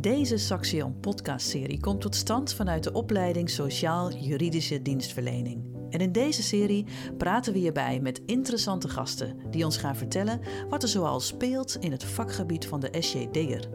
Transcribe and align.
Deze 0.00 0.36
Saxion 0.36 1.00
podcastserie 1.00 1.80
komt 1.80 2.00
tot 2.00 2.14
stand 2.14 2.54
vanuit 2.54 2.84
de 2.84 2.92
opleiding 2.92 3.50
Sociaal-Juridische 3.50 4.82
Dienstverlening. 4.82 5.76
En 5.90 6.00
in 6.00 6.12
deze 6.12 6.42
serie 6.42 6.86
praten 7.16 7.52
we 7.52 7.58
hierbij 7.58 8.00
met 8.00 8.20
interessante 8.26 8.88
gasten 8.88 9.50
die 9.50 9.64
ons 9.64 9.76
gaan 9.76 9.96
vertellen 9.96 10.40
wat 10.68 10.82
er 10.82 10.88
zoal 10.88 11.20
speelt 11.20 11.76
in 11.76 11.92
het 11.92 12.04
vakgebied 12.04 12.66
van 12.66 12.80
de 12.80 12.88
SJD'er. 12.98 13.68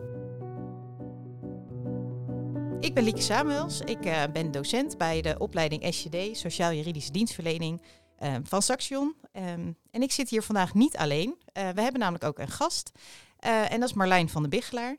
Ik 2.79 2.93
ben 2.93 3.03
Lieke 3.03 3.21
Samuels. 3.21 3.81
Ik 3.81 4.05
uh, 4.05 4.23
ben 4.33 4.51
docent 4.51 4.97
bij 4.97 5.21
de 5.21 5.35
opleiding 5.37 5.93
SJD, 5.93 6.37
Sociaal-Juridische 6.37 7.11
Dienstverlening 7.11 7.81
uh, 8.23 8.35
van 8.43 8.61
Saxion. 8.61 9.15
Um, 9.33 9.77
en 9.91 10.01
ik 10.01 10.11
zit 10.11 10.29
hier 10.29 10.43
vandaag 10.43 10.73
niet 10.73 10.97
alleen. 10.97 11.29
Uh, 11.29 11.69
we 11.69 11.81
hebben 11.81 11.99
namelijk 11.99 12.23
ook 12.23 12.39
een 12.39 12.51
gast. 12.51 12.91
en 13.39 13.79
dat 13.79 13.89
is 13.89 13.95
Marlijn 13.95 14.29
van 14.29 14.43
de 14.43 14.49
Biggelaar. 14.49 14.97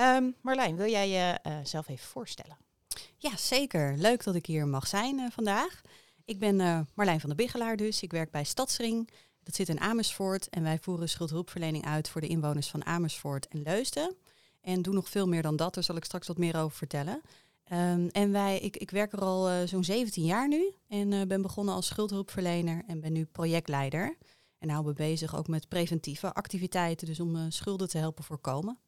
Um, 0.00 0.34
Marlijn, 0.40 0.76
wil 0.76 0.90
jij 0.90 1.38
jezelf 1.42 1.88
even 1.88 2.06
voorstellen? 2.06 2.56
Ja, 3.16 3.36
zeker. 3.36 3.94
Leuk 3.96 4.24
dat 4.24 4.34
ik 4.34 4.46
hier 4.46 4.66
mag 4.66 4.86
zijn 4.86 5.32
vandaag. 5.32 5.80
Ik 6.24 6.38
ben 6.38 6.86
Marlijn 6.94 7.20
van 7.20 7.30
de 7.30 7.36
Biggelaar 7.36 7.76
dus. 7.76 8.02
Ik 8.02 8.12
werk 8.12 8.30
bij 8.30 8.44
Stadsring. 8.44 9.10
Dat 9.42 9.54
zit 9.54 9.68
in 9.68 9.80
Amersfoort. 9.80 10.48
En 10.48 10.62
wij 10.62 10.78
voeren 10.78 11.08
schuldhulpverlening 11.08 11.84
uit 11.86 12.08
voor 12.08 12.20
de 12.20 12.26
inwoners 12.26 12.68
van 12.68 12.84
Amersfoort 12.84 13.48
en 13.48 13.62
Leusden. 13.62 14.16
En 14.60 14.82
doe 14.82 14.94
nog 14.94 15.08
veel 15.08 15.28
meer 15.28 15.42
dan 15.42 15.56
dat. 15.56 15.74
Daar 15.74 15.84
zal 15.84 15.96
ik 15.96 16.04
straks 16.04 16.26
wat 16.26 16.38
meer 16.38 16.56
over 16.56 16.76
vertellen. 16.76 17.20
Um, 17.72 18.08
en 18.08 18.32
wij, 18.32 18.58
ik, 18.58 18.76
ik 18.76 18.90
werk 18.90 19.12
er 19.12 19.20
al 19.20 19.50
uh, 19.50 19.56
zo'n 19.66 19.84
17 19.84 20.24
jaar 20.24 20.48
nu. 20.48 20.74
En 20.88 21.12
uh, 21.12 21.22
ben 21.22 21.42
begonnen 21.42 21.74
als 21.74 21.86
schuldhulpverlener 21.86 22.82
en 22.86 23.00
ben 23.00 23.12
nu 23.12 23.24
projectleider. 23.24 24.16
En 24.58 24.68
hou 24.68 24.84
me 24.84 24.92
bezig 24.92 25.36
ook 25.36 25.48
met 25.48 25.68
preventieve 25.68 26.32
activiteiten. 26.32 27.06
Dus 27.06 27.20
om 27.20 27.36
uh, 27.36 27.42
schulden 27.48 27.88
te 27.88 27.98
helpen 27.98 28.24
voorkomen. 28.24 28.78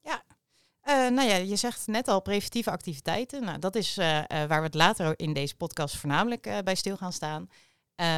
Ja, 0.00 0.22
nou 0.84 1.22
ja, 1.22 1.36
je 1.36 1.56
zegt 1.56 1.86
net 1.86 2.08
al 2.08 2.22
preventieve 2.22 2.70
activiteiten. 2.70 3.44
Nou, 3.44 3.58
dat 3.58 3.74
is 3.74 3.94
waar 3.94 4.48
we 4.48 4.54
het 4.54 4.74
later 4.74 5.18
in 5.18 5.32
deze 5.32 5.56
podcast 5.56 5.96
voornamelijk 5.96 6.60
bij 6.64 6.74
stil 6.74 6.96
gaan 6.96 7.12
staan. 7.12 7.48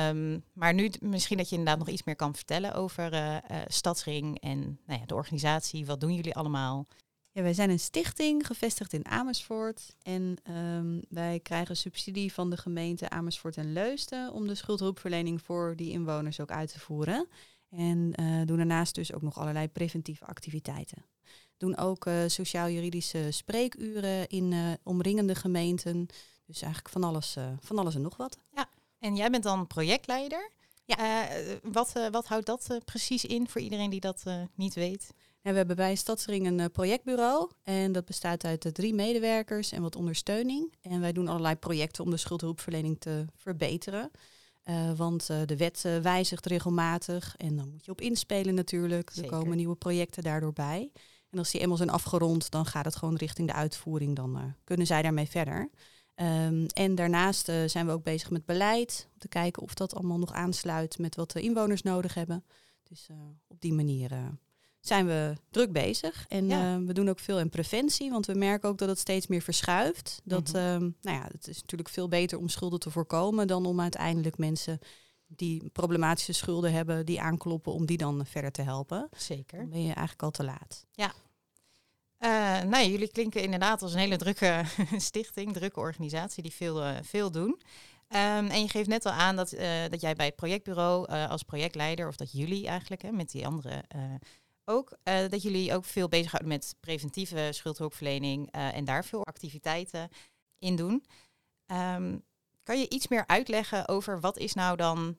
Um, 0.08 0.44
maar 0.52 0.74
nu 0.74 0.90
misschien 1.00 1.36
dat 1.36 1.48
je 1.48 1.56
inderdaad 1.56 1.78
nog 1.78 1.88
iets 1.88 2.04
meer 2.04 2.16
kan 2.16 2.34
vertellen 2.34 2.74
over 2.74 3.40
Stadsring 3.66 4.40
en 4.40 4.80
nou 4.86 5.00
ja, 5.00 5.06
de 5.06 5.14
organisatie. 5.14 5.86
Wat 5.86 6.00
doen 6.00 6.14
jullie 6.14 6.34
allemaal? 6.34 6.86
Ja, 7.32 7.42
wij 7.42 7.54
zijn 7.54 7.70
een 7.70 7.78
stichting 7.78 8.46
gevestigd 8.46 8.92
in 8.92 9.06
Amersfoort. 9.06 9.94
En 10.02 10.36
um, 10.50 11.02
wij 11.08 11.40
krijgen 11.40 11.76
subsidie 11.76 12.32
van 12.32 12.50
de 12.50 12.56
gemeente 12.56 13.08
Amersfoort 13.08 13.56
en 13.56 13.72
Leusden 13.72 14.32
om 14.32 14.46
de 14.46 14.54
schuldhulpverlening 14.54 15.42
voor 15.42 15.76
die 15.76 15.90
inwoners 15.90 16.40
ook 16.40 16.50
uit 16.50 16.72
te 16.72 16.80
voeren. 16.80 17.28
En 17.70 18.10
doen 18.44 18.56
daarnaast 18.56 18.94
dus 18.94 19.12
ook 19.12 19.22
nog 19.22 19.38
allerlei 19.38 19.68
preventieve 19.68 20.24
activiteiten. 20.24 21.04
Doen 21.56 21.76
ook 21.76 22.06
sociaal-juridische 22.26 23.30
spreekuren 23.30 24.28
in 24.28 24.78
omringende 24.82 25.34
gemeenten. 25.34 26.06
Dus 26.46 26.62
eigenlijk 26.62 26.92
van 26.92 27.04
alles, 27.04 27.36
van 27.60 27.78
alles 27.78 27.94
en 27.94 28.02
nog 28.02 28.16
wat. 28.16 28.38
Ja, 28.54 28.68
en 28.98 29.16
jij 29.16 29.30
bent 29.30 29.42
dan 29.42 29.66
projectleider. 29.66 30.50
Ja. 30.84 31.28
Wat, 31.62 31.92
wat 32.10 32.26
houdt 32.26 32.46
dat 32.46 32.80
precies 32.84 33.24
in 33.24 33.48
voor 33.48 33.60
iedereen 33.60 33.90
die 33.90 34.00
dat 34.00 34.24
niet 34.54 34.74
weet? 34.74 35.12
Ja, 35.42 35.50
we 35.50 35.56
hebben 35.56 35.76
bij 35.76 35.94
Stadsring 35.94 36.46
een 36.46 36.70
projectbureau. 36.70 37.50
En 37.62 37.92
dat 37.92 38.04
bestaat 38.04 38.44
uit 38.44 38.74
drie 38.74 38.94
medewerkers 38.94 39.72
en 39.72 39.82
wat 39.82 39.96
ondersteuning. 39.96 40.74
En 40.82 41.00
wij 41.00 41.12
doen 41.12 41.28
allerlei 41.28 41.54
projecten 41.54 42.04
om 42.04 42.10
de 42.10 42.16
schuldhulpverlening 42.16 43.00
te 43.00 43.24
verbeteren. 43.34 44.10
want 44.96 45.26
de 45.26 45.56
wet 45.56 45.82
wijzigt 46.02 46.46
regelmatig 46.46 47.34
en 47.36 47.56
dan 47.56 47.70
moet 47.70 47.84
je 47.84 47.90
op 47.90 48.00
inspelen 48.00 48.54
natuurlijk. 48.54 49.10
Zeker. 49.10 49.32
Er 49.32 49.38
komen 49.38 49.56
nieuwe 49.56 49.76
projecten 49.76 50.22
daardoor 50.22 50.52
bij. 50.52 50.90
En 51.36 51.42
als 51.42 51.50
die 51.50 51.60
eenmaal 51.60 51.76
zijn 51.76 51.90
afgerond, 51.90 52.50
dan 52.50 52.66
gaat 52.66 52.84
het 52.84 52.96
gewoon 52.96 53.16
richting 53.16 53.48
de 53.48 53.54
uitvoering. 53.54 54.16
Dan 54.16 54.54
kunnen 54.64 54.86
zij 54.86 55.02
daarmee 55.02 55.28
verder. 55.28 55.70
Um, 56.14 56.66
en 56.66 56.94
daarnaast 56.94 57.48
uh, 57.48 57.56
zijn 57.66 57.86
we 57.86 57.92
ook 57.92 58.02
bezig 58.02 58.30
met 58.30 58.44
beleid. 58.44 59.08
Om 59.12 59.18
te 59.18 59.28
kijken 59.28 59.62
of 59.62 59.74
dat 59.74 59.94
allemaal 59.94 60.18
nog 60.18 60.32
aansluit 60.32 60.98
met 60.98 61.16
wat 61.16 61.30
de 61.30 61.40
inwoners 61.40 61.82
nodig 61.82 62.14
hebben. 62.14 62.44
Dus 62.82 63.08
uh, 63.10 63.16
op 63.46 63.60
die 63.60 63.72
manier 63.72 64.10
zijn 64.80 65.06
we 65.06 65.34
druk 65.50 65.72
bezig. 65.72 66.26
En 66.28 66.48
ja. 66.48 66.80
we 66.80 66.92
doen 66.92 67.08
ook 67.08 67.20
veel 67.20 67.38
in 67.38 67.48
preventie. 67.48 68.10
Want 68.10 68.26
we 68.26 68.34
merken 68.34 68.68
ook 68.68 68.78
dat 68.78 68.88
het 68.88 68.98
steeds 68.98 69.26
meer 69.26 69.42
verschuift. 69.42 70.20
Dat, 70.24 70.52
mm 70.52 70.60
-hmm. 70.60 70.94
nou 71.02 71.16
ja, 71.16 71.28
het 71.32 71.48
is 71.48 71.60
natuurlijk 71.60 71.90
veel 71.90 72.08
beter 72.08 72.38
om 72.38 72.48
schulden 72.48 72.80
te 72.80 72.90
voorkomen. 72.90 73.46
dan 73.46 73.66
om 73.66 73.80
uiteindelijk 73.80 74.38
mensen 74.38 74.78
die 75.26 75.70
problematische 75.70 76.32
schulden 76.32 76.72
hebben, 76.72 77.06
die 77.06 77.20
aankloppen, 77.20 77.72
om 77.72 77.86
die 77.86 77.98
dan 77.98 78.26
verder 78.26 78.52
te 78.52 78.62
helpen. 78.62 79.08
Zeker. 79.16 79.58
Dan 79.58 79.68
ben 79.68 79.80
je 79.80 79.84
eigenlijk 79.92 80.22
al 80.22 80.30
te 80.30 80.44
laat. 80.44 80.86
Ja, 80.90 81.12
uh, 82.18 82.62
nou, 82.62 82.88
jullie 82.88 83.10
klinken 83.10 83.42
inderdaad 83.42 83.82
als 83.82 83.92
een 83.92 83.98
hele 83.98 84.16
drukke 84.16 84.64
stichting, 84.96 85.52
drukke 85.52 85.80
organisatie 85.80 86.42
die 86.42 86.52
veel, 86.52 86.82
uh, 86.82 86.96
veel 87.02 87.30
doen. 87.30 87.60
Um, 88.08 88.46
en 88.46 88.60
je 88.60 88.68
geeft 88.68 88.88
net 88.88 89.06
al 89.06 89.12
aan 89.12 89.36
dat, 89.36 89.52
uh, 89.52 89.60
dat 89.90 90.00
jij 90.00 90.14
bij 90.14 90.26
het 90.26 90.36
projectbureau 90.36 91.06
als 91.06 91.42
projectleider, 91.42 92.08
of 92.08 92.16
dat 92.16 92.32
jullie 92.32 92.66
eigenlijk 92.66 93.02
hè, 93.02 93.12
met 93.12 93.30
die 93.30 93.46
anderen 93.46 93.86
ook, 94.64 94.98
dat 95.02 95.42
jullie 95.42 95.74
ook 95.74 95.84
veel 95.84 96.08
bezighouden 96.08 96.52
met 96.52 96.74
preventieve 96.80 97.48
schuldhulpverlening 97.50 98.50
en 98.50 98.84
daar 98.84 99.04
veel 99.04 99.24
activiteiten 99.24 100.08
in 100.58 100.76
doen. 100.76 101.04
Um, 101.66 102.24
kan 102.66 102.78
je 102.78 102.88
iets 102.88 103.08
meer 103.08 103.26
uitleggen 103.26 103.88
over 103.88 104.20
wat 104.20 104.38
is 104.38 104.54
nou 104.54 104.76
dan 104.76 105.18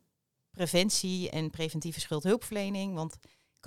preventie 0.51 1.29
en 1.29 1.49
preventieve 1.49 1.99
schuldhulpverlening? 1.99 2.93
Want 2.93 3.17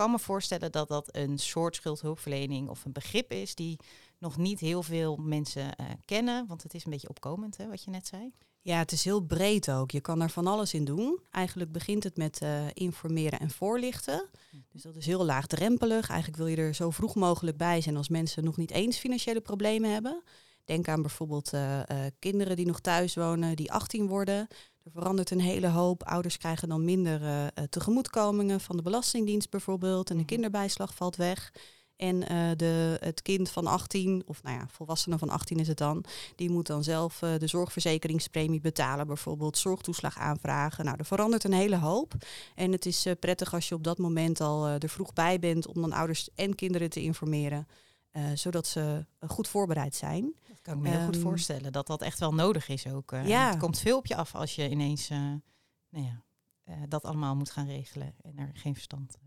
kan 0.00 0.10
me 0.10 0.18
voorstellen 0.18 0.72
dat 0.72 0.88
dat 0.88 1.16
een 1.16 1.38
soort 1.38 1.76
schuldhulpverlening 1.76 2.68
of 2.68 2.84
een 2.84 2.92
begrip 2.92 3.32
is 3.32 3.54
die 3.54 3.78
nog 4.18 4.36
niet 4.36 4.60
heel 4.60 4.82
veel 4.82 5.16
mensen 5.16 5.62
uh, 5.62 5.86
kennen. 6.04 6.46
Want 6.46 6.62
het 6.62 6.74
is 6.74 6.84
een 6.84 6.90
beetje 6.90 7.08
opkomend, 7.08 7.56
hè, 7.56 7.68
wat 7.68 7.84
je 7.84 7.90
net 7.90 8.06
zei. 8.06 8.32
Ja, 8.60 8.78
het 8.78 8.92
is 8.92 9.04
heel 9.04 9.20
breed 9.20 9.70
ook. 9.70 9.90
Je 9.90 10.00
kan 10.00 10.20
er 10.20 10.30
van 10.30 10.46
alles 10.46 10.74
in 10.74 10.84
doen. 10.84 11.20
Eigenlijk 11.30 11.72
begint 11.72 12.04
het 12.04 12.16
met 12.16 12.42
uh, 12.42 12.66
informeren 12.72 13.40
en 13.40 13.50
voorlichten. 13.50 14.28
Dus 14.72 14.82
dat 14.82 14.96
is 14.96 15.06
heel 15.06 15.24
laagdrempelig. 15.24 16.08
Eigenlijk 16.08 16.38
wil 16.38 16.46
je 16.46 16.56
er 16.56 16.74
zo 16.74 16.90
vroeg 16.90 17.14
mogelijk 17.14 17.56
bij 17.56 17.80
zijn 17.80 17.96
als 17.96 18.08
mensen 18.08 18.44
nog 18.44 18.56
niet 18.56 18.70
eens 18.70 18.98
financiële 18.98 19.40
problemen 19.40 19.92
hebben. 19.92 20.22
Denk 20.70 20.88
aan 20.88 21.02
bijvoorbeeld 21.02 21.52
uh, 21.52 21.80
kinderen 22.18 22.56
die 22.56 22.66
nog 22.66 22.80
thuis 22.80 23.14
wonen, 23.14 23.56
die 23.56 23.72
18 23.72 24.06
worden. 24.06 24.48
Er 24.84 24.90
verandert 24.90 25.30
een 25.30 25.40
hele 25.40 25.68
hoop. 25.68 26.02
Ouders 26.02 26.36
krijgen 26.36 26.68
dan 26.68 26.84
minder 26.84 27.22
uh, 27.22 27.46
tegemoetkomingen 27.70 28.60
van 28.60 28.76
de 28.76 28.82
Belastingdienst 28.82 29.50
bijvoorbeeld. 29.50 30.10
En 30.10 30.16
de 30.16 30.24
kinderbijslag 30.24 30.94
valt 30.94 31.16
weg. 31.16 31.52
En 31.96 32.20
de, 32.56 32.96
het 33.00 33.22
kind 33.22 33.50
van 33.50 33.66
18, 33.66 34.22
of 34.26 34.42
nou 34.42 34.56
ja, 34.58 34.66
volwassene 34.68 35.18
van 35.18 35.28
18 35.28 35.58
is 35.58 35.68
het 35.68 35.78
dan, 35.78 36.04
die 36.36 36.50
moet 36.50 36.66
dan 36.66 36.84
zelf 36.84 37.18
de 37.18 37.46
zorgverzekeringspremie 37.46 38.60
betalen, 38.60 39.06
bijvoorbeeld 39.06 39.58
zorgtoeslag 39.58 40.18
aanvragen. 40.18 40.84
Nou, 40.84 40.96
er 40.98 41.04
verandert 41.04 41.44
een 41.44 41.52
hele 41.52 41.76
hoop. 41.76 42.14
En 42.54 42.72
het 42.72 42.86
is 42.86 43.06
prettig 43.20 43.54
als 43.54 43.68
je 43.68 43.74
op 43.74 43.84
dat 43.84 43.98
moment 43.98 44.40
al 44.40 44.66
er 44.66 44.88
vroeg 44.88 45.12
bij 45.12 45.38
bent 45.38 45.66
om 45.66 45.80
dan 45.80 45.92
ouders 45.92 46.28
en 46.34 46.54
kinderen 46.54 46.90
te 46.90 47.02
informeren. 47.02 47.66
zodat 48.34 48.66
ze 48.66 49.06
goed 49.20 49.48
voorbereid 49.48 49.94
zijn. 49.94 50.34
Kan 50.70 50.78
ik 50.78 50.90
me 50.90 50.96
heel 50.96 51.06
goed 51.06 51.16
voorstellen, 51.16 51.72
dat 51.72 51.86
dat 51.86 52.02
echt 52.02 52.18
wel 52.18 52.34
nodig 52.34 52.68
is 52.68 52.86
ook. 52.86 53.10
ja. 53.24 53.48
Het 53.50 53.58
komt 53.58 53.78
veel 53.78 53.96
op 53.98 54.06
je 54.06 54.16
af 54.16 54.34
als 54.34 54.54
je 54.54 54.68
ineens 54.68 55.08
nou 55.08 55.40
ja, 55.90 56.22
dat 56.88 57.04
allemaal 57.04 57.36
moet 57.36 57.50
gaan 57.50 57.66
regelen 57.66 58.14
en 58.22 58.38
er 58.38 58.50
geen 58.52 58.74
verstand 58.74 59.18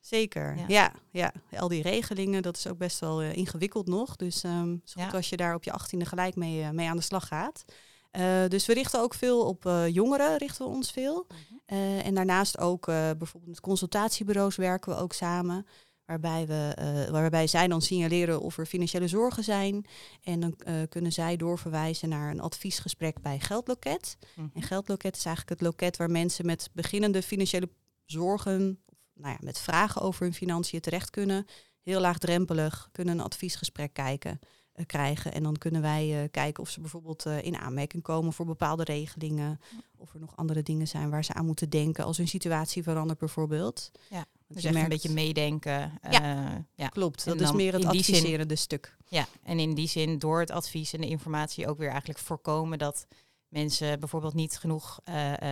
Zeker, 0.00 0.56
ja. 0.56 0.64
ja. 0.68 0.92
ja. 1.10 1.58
Al 1.58 1.68
die 1.68 1.82
regelingen, 1.82 2.42
dat 2.42 2.56
is 2.56 2.66
ook 2.66 2.78
best 2.78 2.98
wel 2.98 3.22
ingewikkeld 3.22 3.86
nog. 3.86 4.16
Dus 4.16 4.42
um, 4.42 4.80
zo 4.84 5.02
goed 5.02 5.10
ja. 5.10 5.16
als 5.16 5.28
je 5.28 5.36
daar 5.36 5.54
op 5.54 5.64
je 5.64 5.72
achttiende 5.72 6.04
gelijk 6.04 6.36
mee, 6.36 6.72
mee 6.72 6.88
aan 6.88 6.96
de 6.96 7.02
slag 7.02 7.26
gaat. 7.28 7.64
Uh, 8.12 8.46
dus 8.48 8.66
we 8.66 8.74
richten 8.74 9.00
ook 9.00 9.14
veel 9.14 9.46
op 9.46 9.70
jongeren, 9.88 10.36
richten 10.38 10.64
we 10.64 10.72
ons 10.72 10.90
veel. 10.90 11.26
-hmm. 11.28 11.98
en 11.98 12.14
daarnaast 12.14 12.58
ook 12.58 12.86
bijvoorbeeld 12.86 13.46
met 13.46 13.60
consultatiebureaus 13.60 14.56
werken 14.56 14.92
we 14.92 15.00
ook 15.00 15.12
samen. 15.12 15.66
Waarbij, 16.06 16.46
we, 16.46 17.08
waarbij 17.10 17.46
zij 17.46 17.68
dan 17.68 17.82
signaleren 17.82 18.40
of 18.40 18.58
er 18.58 18.66
financiële 18.66 19.08
zorgen 19.08 19.44
zijn. 19.44 19.86
En 20.22 20.40
dan 20.40 20.56
kunnen 20.88 21.12
zij 21.12 21.36
doorverwijzen 21.36 22.08
naar 22.08 22.30
een 22.30 22.40
adviesgesprek 22.40 23.20
bij 23.20 23.40
Geldloket. 23.40 24.16
Mm 24.20 24.26
-hmm. 24.34 24.50
En 24.54 24.62
Geldloket 24.62 25.16
is 25.16 25.24
eigenlijk 25.24 25.60
het 25.60 25.68
loket 25.68 25.96
waar 25.96 26.10
mensen 26.10 26.46
met 26.46 26.70
beginnende 26.72 27.22
financiële 27.22 27.68
zorgen 28.04 28.78
nou 29.14 29.32
ja, 29.32 29.38
met 29.40 29.58
vragen 29.58 30.00
over 30.00 30.22
hun 30.22 30.34
financiën 30.34 30.80
terecht 30.80 31.10
kunnen. 31.10 31.46
Heel 31.82 32.00
laagdrempelig 32.00 32.88
kunnen 32.92 33.18
een 33.18 33.24
adviesgesprek 33.24 33.92
kijken, 33.92 34.38
uh, 34.74 34.86
krijgen. 34.86 35.32
En 35.32 35.42
dan 35.42 35.56
kunnen 35.56 35.82
wij 35.82 36.28
kijken 36.30 36.62
of 36.62 36.70
ze 36.70 36.80
bijvoorbeeld 36.80 37.26
in 37.26 37.56
aanmerking 37.56 38.02
komen 38.02 38.32
voor 38.32 38.46
bepaalde 38.46 38.84
regelingen. 38.84 39.60
Of 39.96 40.14
er 40.14 40.20
nog 40.20 40.36
andere 40.36 40.62
dingen 40.62 40.88
zijn 40.88 41.10
waar 41.10 41.24
ze 41.24 41.34
aan 41.34 41.46
moeten 41.46 41.70
denken 41.70 42.04
als 42.04 42.16
hun 42.16 42.28
situatie 42.28 42.82
verandert 42.82 43.18
bijvoorbeeld. 43.18 43.90
Ja. 44.10 44.26
Dus 44.48 44.64
echt 44.64 44.74
merkt... 44.74 44.82
een 44.82 44.88
beetje 44.88 45.12
meedenken. 45.12 45.92
Ja, 46.10 46.64
ja. 46.74 46.88
klopt. 46.88 47.24
Dat 47.24 47.40
is 47.40 47.52
meer 47.52 47.72
het 47.72 47.84
adviserende 47.84 48.54
zin, 48.54 48.56
stuk. 48.56 48.96
Ja, 49.08 49.26
en 49.42 49.58
in 49.58 49.74
die 49.74 49.88
zin 49.88 50.18
door 50.18 50.40
het 50.40 50.50
advies 50.50 50.92
en 50.92 51.00
de 51.00 51.08
informatie 51.08 51.68
ook 51.68 51.78
weer 51.78 51.90
eigenlijk 51.90 52.18
voorkomen 52.18 52.78
dat 52.78 53.06
mensen 53.48 54.00
bijvoorbeeld 54.00 54.34
niet 54.34 54.58
genoeg 54.58 55.00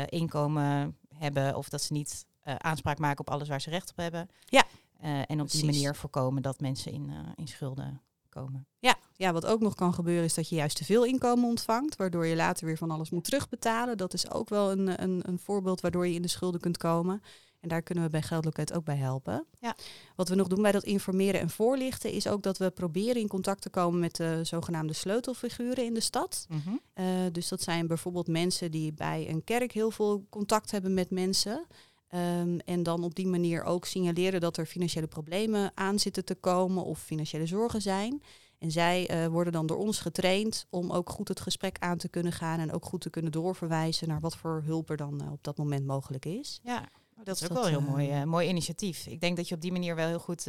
inkomen 0.08 0.98
hebben 1.08 1.56
of 1.56 1.68
dat 1.68 1.82
ze 1.82 1.92
niet 1.92 2.26
aanspraak 2.42 2.98
maken 2.98 3.20
op 3.20 3.30
alles 3.30 3.48
waar 3.48 3.60
ze 3.60 3.70
recht 3.70 3.90
op 3.90 3.96
hebben. 3.96 4.28
Ja. 4.44 4.64
En 5.00 5.40
op 5.40 5.46
Precies. 5.46 5.60
die 5.60 5.70
manier 5.70 5.94
voorkomen 5.94 6.42
dat 6.42 6.60
mensen 6.60 6.92
in, 6.92 7.12
in 7.36 7.48
schulden 7.48 8.00
komen. 8.28 8.66
Ja, 8.78 8.96
ja, 9.16 9.32
wat 9.32 9.46
ook 9.46 9.60
nog 9.60 9.74
kan 9.74 9.94
gebeuren 9.94 10.24
is 10.24 10.34
dat 10.34 10.48
je 10.48 10.54
juist 10.54 10.76
te 10.76 10.84
veel 10.84 11.04
inkomen 11.04 11.48
ontvangt, 11.48 11.96
waardoor 11.96 12.26
je 12.26 12.36
later 12.36 12.66
weer 12.66 12.76
van 12.76 12.90
alles 12.90 13.10
moet 13.10 13.24
terugbetalen. 13.24 13.96
Dat 13.96 14.14
is 14.14 14.30
ook 14.30 14.48
wel 14.48 14.70
een, 14.70 15.02
een, 15.02 15.22
een 15.26 15.38
voorbeeld 15.38 15.80
waardoor 15.80 16.06
je 16.06 16.14
in 16.14 16.22
de 16.22 16.28
schulden 16.28 16.60
kunt 16.60 16.76
komen. 16.76 17.22
En 17.64 17.70
daar 17.70 17.82
kunnen 17.82 18.04
we 18.04 18.10
bij 18.10 18.22
Geldloket 18.22 18.72
ook 18.72 18.84
bij 18.84 18.96
helpen. 18.96 19.46
Ja. 19.60 19.76
Wat 20.16 20.28
we 20.28 20.34
nog 20.34 20.46
doen 20.46 20.62
bij 20.62 20.72
dat 20.72 20.84
informeren 20.84 21.40
en 21.40 21.50
voorlichten 21.50 22.10
is 22.10 22.26
ook 22.26 22.42
dat 22.42 22.58
we 22.58 22.70
proberen 22.70 23.20
in 23.20 23.28
contact 23.28 23.62
te 23.62 23.70
komen 23.70 24.00
met 24.00 24.16
de 24.16 24.40
zogenaamde 24.42 24.92
sleutelfiguren 24.92 25.84
in 25.84 25.94
de 25.94 26.00
stad. 26.00 26.46
Mhm. 26.48 26.76
Eh, 26.92 27.06
dus 27.32 27.48
dat 27.48 27.62
zijn 27.62 27.86
bijvoorbeeld 27.86 28.28
mensen 28.28 28.70
die 28.70 28.92
bij 28.92 29.28
een 29.28 29.44
kerk 29.44 29.72
heel 29.72 29.90
veel 29.90 30.26
contact 30.30 30.70
hebben 30.70 30.94
met 30.94 31.10
mensen. 31.10 31.66
Ehm, 32.08 32.58
en 32.64 32.82
dan 32.82 33.04
op 33.04 33.14
die 33.14 33.26
manier 33.26 33.62
ook 33.62 33.84
signaleren 33.84 34.40
dat 34.40 34.56
er 34.56 34.66
financiële 34.66 35.06
problemen 35.06 35.72
aan 35.74 35.98
zitten 35.98 36.24
te 36.24 36.34
komen 36.34 36.84
of 36.84 37.00
financiële 37.00 37.46
zorgen 37.46 37.82
zijn. 37.82 38.22
En 38.58 38.70
zij 38.70 39.10
uh, 39.10 39.26
worden 39.26 39.52
dan 39.52 39.66
door 39.66 39.78
ons 39.78 39.98
getraind 40.00 40.66
om 40.70 40.90
ook 40.90 41.10
goed 41.10 41.28
het 41.28 41.40
gesprek 41.40 41.76
aan 41.78 41.98
te 41.98 42.08
kunnen 42.08 42.32
gaan 42.32 42.58
en 42.58 42.72
ook 42.72 42.84
goed 42.84 43.00
te 43.00 43.10
kunnen 43.10 43.32
doorverwijzen 43.32 44.08
naar 44.08 44.20
wat 44.20 44.36
voor 44.36 44.62
hulp 44.64 44.90
er 44.90 44.96
dan 44.96 45.22
uh, 45.22 45.32
op 45.32 45.44
dat 45.44 45.56
moment 45.56 45.86
mogelijk 45.86 46.24
is. 46.24 46.60
Ja, 46.62 46.88
dat 47.24 47.36
is 47.36 47.44
ook 47.44 47.52
wel 47.52 47.62
een 47.64 47.70
heel 47.70 47.80
mooi, 47.80 48.20
uh, 48.20 48.22
mooi 48.22 48.48
initiatief. 48.48 49.06
Ik 49.06 49.20
denk 49.20 49.36
dat 49.36 49.48
je 49.48 49.54
op 49.54 49.60
die 49.60 49.72
manier 49.72 49.94
wel 49.94 50.06
heel 50.06 50.18
goed 50.18 50.48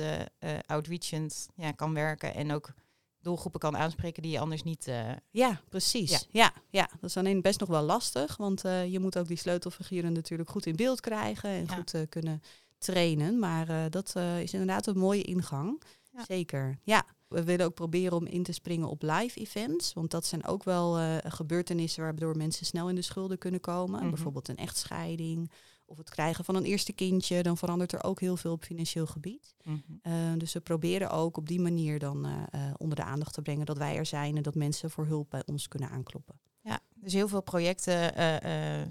outreachend 0.65 1.47
ja, 1.55 1.71
kan 1.71 1.93
werken 1.93 2.33
en 2.33 2.51
ook 2.51 2.73
doelgroepen 3.21 3.59
kan 3.59 3.77
aanspreken 3.77 4.21
die 4.21 4.31
je 4.31 4.39
anders 4.39 4.63
niet. 4.63 4.91
Ja, 5.31 5.61
precies. 5.69 6.11
Ja. 6.11 6.19
ja. 6.31 6.53
Ja, 6.69 6.89
dat 6.99 7.09
is 7.09 7.17
alleen 7.17 7.41
best 7.41 7.59
nog 7.59 7.69
wel 7.69 7.83
lastig, 7.83 8.37
want 8.37 8.61
je 8.61 8.99
moet 9.01 9.17
ook 9.17 9.27
die 9.27 9.37
sleutelfiguren 9.37 10.13
natuurlijk 10.13 10.49
goed 10.49 10.65
in 10.65 10.75
beeld 10.75 10.99
krijgen 10.99 11.49
en 11.49 11.69
goed 11.69 11.93
kunnen 12.09 12.41
trainen. 12.77 13.39
Maar 13.39 13.89
dat 13.89 14.15
is 14.41 14.53
inderdaad 14.53 14.87
een 14.87 14.97
mooie 14.97 15.23
ingang. 15.23 15.81
Zeker. 16.27 16.79
Ja. 16.83 17.05
We 17.27 17.43
willen 17.43 17.65
ook 17.65 17.73
proberen 17.73 18.17
om 18.17 18.25
in 18.25 18.43
te 18.43 18.51
springen 18.51 18.89
op 18.89 19.01
live 19.01 19.39
events. 19.39 19.93
Want 19.93 20.11
dat 20.11 20.25
zijn 20.25 20.45
ook 20.45 20.63
wel 20.63 20.99
uh, 20.99 21.17
gebeurtenissen 21.23 22.03
waardoor 22.03 22.37
mensen 22.37 22.65
snel 22.65 22.89
in 22.89 22.95
de 22.95 23.01
schulden 23.01 23.37
kunnen 23.37 23.59
komen. 23.59 23.99
Mhm. 23.99 24.09
Bijvoorbeeld 24.09 24.47
een 24.47 24.57
echtscheiding 24.57 25.51
of 25.85 25.97
het 25.97 26.09
krijgen 26.09 26.45
van 26.45 26.55
een 26.55 26.63
eerste 26.63 26.93
kindje. 26.93 27.43
Dan 27.43 27.57
verandert 27.57 27.91
er 27.91 28.03
ook 28.03 28.19
heel 28.19 28.37
veel 28.37 28.51
op 28.51 28.63
financieel 28.63 29.05
gebied. 29.05 29.55
Mhm. 29.63 29.77
Eh, 30.01 30.13
dus 30.37 30.53
we 30.53 30.59
proberen 30.59 31.09
ook 31.09 31.37
op 31.37 31.47
die 31.47 31.59
manier 31.59 31.99
dan 31.99 32.25
uh, 32.25 32.61
onder 32.77 32.95
de 32.97 33.03
aandacht 33.03 33.33
te 33.33 33.41
brengen 33.41 33.65
dat 33.65 33.77
wij 33.77 33.95
er 33.95 34.05
zijn 34.05 34.37
en 34.37 34.43
dat 34.43 34.55
mensen 34.55 34.89
voor 34.89 35.05
hulp 35.05 35.29
bij 35.29 35.41
ons 35.45 35.67
kunnen 35.67 35.89
aankloppen. 35.89 36.39
Ja, 36.61 36.79
dus 36.93 37.13
heel 37.13 37.27
veel 37.27 37.41
projecten 37.41 38.13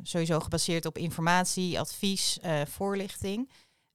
sowieso 0.02 0.40
gebaseerd 0.40 0.86
op 0.86 0.98
informatie, 0.98 1.80
advies, 1.80 2.38
voorlichting. 2.66 3.50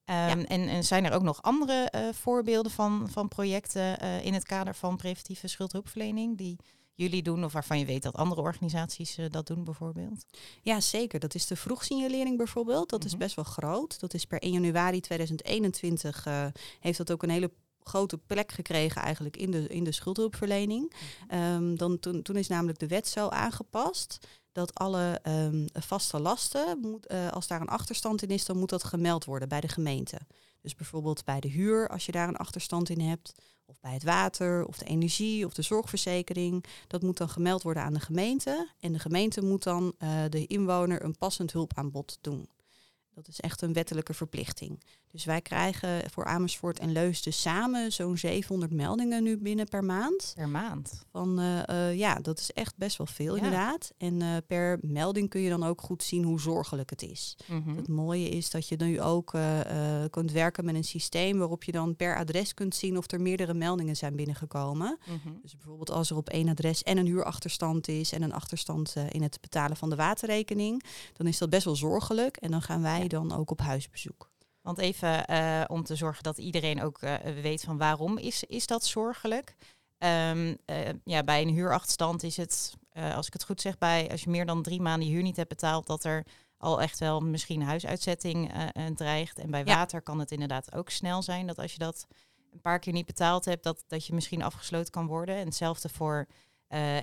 Ehm, 0.05 0.39
en, 0.39 0.67
en, 0.67 0.83
zijn 0.83 1.05
er 1.05 1.11
ook 1.11 1.21
nog 1.21 1.41
andere 1.41 1.91
voorbeelden 2.13 2.71
van, 2.71 3.09
van 3.09 3.27
projecten 3.27 3.99
in 4.23 4.33
het 4.33 4.43
kader 4.43 4.75
van 4.75 4.97
preventieve 4.97 5.47
schuldhulpverlening 5.47 6.37
die 6.37 6.59
jullie 6.99 7.23
doen 7.23 7.43
of 7.43 7.53
waarvan 7.53 7.79
je 7.79 7.85
weet 7.85 8.03
dat 8.03 8.15
andere 8.15 8.41
organisaties 8.41 9.17
uh, 9.17 9.25
dat 9.29 9.47
doen 9.47 9.63
bijvoorbeeld? 9.63 10.25
Ja, 10.61 10.79
zeker. 10.79 11.19
Dat 11.19 11.35
is 11.35 11.47
de 11.47 11.55
vroegsignalering 11.55 12.37
bijvoorbeeld. 12.37 12.89
Dat 12.89 13.05
is 13.05 13.11
mhm. 13.11 13.19
best 13.19 13.35
wel 13.35 13.45
groot. 13.45 13.99
Dat 13.99 14.13
is 14.13 14.25
per 14.25 14.41
1 14.41 14.51
januari 14.51 14.99
2021 14.99 16.27
heeft 16.79 16.97
dat 16.97 17.11
ook 17.11 17.23
een 17.23 17.29
hele 17.29 17.51
grote 17.83 18.17
plek 18.17 18.51
gekregen 18.51 19.01
eigenlijk 19.01 19.37
in 19.37 19.51
de, 19.51 19.67
in 19.67 19.83
de 19.83 19.91
schuldhulpverlening. 19.91 20.93
Um, 21.33 21.77
dan, 21.77 21.99
toen, 21.99 22.21
toen 22.21 22.35
is 22.35 22.47
namelijk 22.47 22.79
de 22.79 22.87
wet 22.87 23.07
zo 23.07 23.27
aangepast 23.27 24.27
dat 24.51 24.73
alle 24.75 25.19
um, 25.27 25.65
vaste 25.73 26.19
lasten, 26.19 26.79
moet, 26.81 27.11
uh, 27.11 27.27
als 27.29 27.47
daar 27.47 27.61
een 27.61 27.67
achterstand 27.67 28.21
in 28.21 28.29
is, 28.29 28.45
dan 28.45 28.57
moet 28.57 28.69
dat 28.69 28.83
gemeld 28.83 29.25
worden 29.25 29.49
bij 29.49 29.61
de 29.61 29.67
gemeente. 29.67 30.17
Dus 30.61 30.75
bijvoorbeeld 30.75 31.25
bij 31.25 31.39
de 31.39 31.47
huur, 31.47 31.87
als 31.89 32.05
je 32.05 32.11
daar 32.11 32.27
een 32.27 32.35
achterstand 32.35 32.89
in 32.89 32.99
hebt, 32.99 33.33
of 33.65 33.79
bij 33.79 33.93
het 33.93 34.03
water, 34.03 34.65
of 34.65 34.77
de 34.77 34.85
energie, 34.85 35.45
of 35.45 35.53
de 35.53 35.61
zorgverzekering. 35.61 36.65
Dat 36.87 37.01
moet 37.01 37.17
dan 37.17 37.29
gemeld 37.29 37.63
worden 37.63 37.83
aan 37.83 37.93
de 37.93 37.99
gemeente. 37.99 38.69
En 38.79 38.93
de 38.93 38.99
gemeente 38.99 39.41
moet 39.41 39.63
dan 39.63 39.93
uh, 39.99 40.23
de 40.29 40.47
inwoner 40.47 41.03
een 41.03 41.17
passend 41.17 41.51
hulpaanbod 41.51 42.17
doen. 42.21 42.47
Dat 43.19 43.27
is 43.27 43.39
echt 43.39 43.61
een 43.61 43.73
wettelijke 43.73 44.13
verplichting. 44.13 44.79
Dus 45.11 45.25
wij 45.25 45.41
krijgen 45.41 46.09
voor 46.09 46.25
Amersfoort 46.25 46.79
en 46.79 46.91
Leusden 46.91 47.33
samen 47.33 47.91
zo'n 47.91 48.17
700 48.17 48.71
meldingen 48.71 49.23
nu 49.23 49.37
binnen 49.37 49.67
per 49.67 49.83
maand. 49.83 50.33
Per 50.35 50.49
maand? 50.49 51.03
Van, 51.11 51.39
uh, 51.39 51.61
uh, 51.69 51.97
ja, 51.97 52.15
dat 52.15 52.39
is 52.39 52.51
echt 52.51 52.77
best 52.77 52.97
wel 52.97 53.07
veel 53.07 53.35
inderdaad. 53.35 53.91
En 53.97 54.21
uh, 54.21 54.35
per 54.47 54.77
melding 54.81 55.29
kun 55.29 55.41
je 55.41 55.49
dan 55.49 55.63
ook 55.63 55.81
goed 55.81 56.03
zien 56.03 56.23
hoe 56.23 56.39
zorgelijk 56.39 56.89
het 56.89 57.01
is. 57.01 57.37
Mm 57.45 57.63
-hmm. 57.63 57.75
Het 57.75 57.87
mooie 57.87 58.29
is 58.29 58.49
dat 58.49 58.67
je 58.67 58.75
nu 58.75 59.01
ook 59.01 59.37
kunt 60.09 60.31
werken 60.31 60.65
met 60.65 60.75
een 60.75 60.83
systeem 60.83 61.37
waarop 61.37 61.63
je 61.63 61.71
dan 61.71 61.95
per 61.95 62.17
adres 62.17 62.53
kunt 62.53 62.75
zien 62.75 62.97
of 62.97 63.11
er 63.11 63.21
meerdere 63.21 63.53
meldingen 63.53 63.95
zijn 63.95 64.15
binnengekomen. 64.15 64.97
Mm 65.05 65.19
-hmm. 65.23 65.39
Dus 65.41 65.55
bijvoorbeeld 65.55 65.91
als 65.91 66.09
er 66.09 66.17
op 66.17 66.29
één 66.29 66.49
adres 66.49 66.83
en 66.83 66.97
een 66.97 67.05
huurachterstand 67.05 67.87
is 67.87 68.11
en 68.11 68.21
een 68.21 68.33
achterstand 68.33 68.95
in 69.09 69.21
het 69.21 69.37
betalen 69.41 69.77
van 69.77 69.89
de 69.89 69.95
waterrekening, 69.95 70.83
dan 71.13 71.27
is 71.27 71.37
dat 71.37 71.49
best 71.49 71.65
wel 71.65 71.75
zorgelijk. 71.75 72.37
En 72.37 72.51
dan 72.51 72.61
gaan 72.61 72.81
wij. 72.81 73.07
Dan 73.09 73.35
ook 73.35 73.51
op 73.51 73.59
huisbezoek. 73.59 74.29
Want 74.61 74.77
even 74.77 75.31
uh, 75.31 75.63
om 75.67 75.83
te 75.83 75.95
zorgen 75.95 76.23
dat 76.23 76.37
iedereen 76.37 76.81
ook 76.81 77.01
uh, 77.01 77.13
weet 77.41 77.61
van 77.61 77.77
waarom 77.77 78.17
is, 78.17 78.43
is 78.43 78.67
dat 78.67 78.85
zorgelijk. 78.85 79.55
Um, 79.97 80.57
ja, 81.03 81.23
bij 81.23 81.41
een 81.41 81.53
huurachterstand 81.53 82.23
is 82.23 82.37
het, 82.37 82.73
als 82.93 83.27
ik 83.27 83.33
het 83.33 83.43
goed 83.43 83.61
zeg, 83.61 83.77
bij 83.77 84.11
als 84.11 84.23
je 84.23 84.29
meer 84.29 84.45
dan 84.45 84.61
drie 84.61 84.81
maanden 84.81 85.07
je 85.07 85.13
huur 85.13 85.23
niet 85.23 85.35
hebt 85.35 85.49
betaald, 85.49 85.87
dat 85.87 86.03
er 86.03 86.25
al 86.57 86.81
echt 86.81 86.99
wel 86.99 87.19
misschien 87.19 87.61
huisuitzetting 87.61 88.51
dreigt. 88.95 89.39
En 89.39 89.51
bij 89.51 89.63
ja. 89.65 89.75
water 89.75 90.01
kan 90.01 90.19
het 90.19 90.31
inderdaad 90.31 90.73
ook 90.73 90.89
snel 90.89 91.21
zijn 91.21 91.47
dat 91.47 91.59
als 91.59 91.71
je 91.71 91.79
dat 91.79 92.07
een 92.51 92.61
paar 92.61 92.79
keer 92.79 92.93
niet 92.93 93.05
betaald 93.05 93.45
hebt, 93.45 93.63
dat, 93.63 93.83
dat 93.87 94.05
je 94.05 94.13
misschien 94.13 94.43
afgesloten 94.43 94.91
kan 94.91 95.07
worden. 95.07 95.35
En 95.35 95.45
hetzelfde 95.45 95.89
voor 95.89 96.27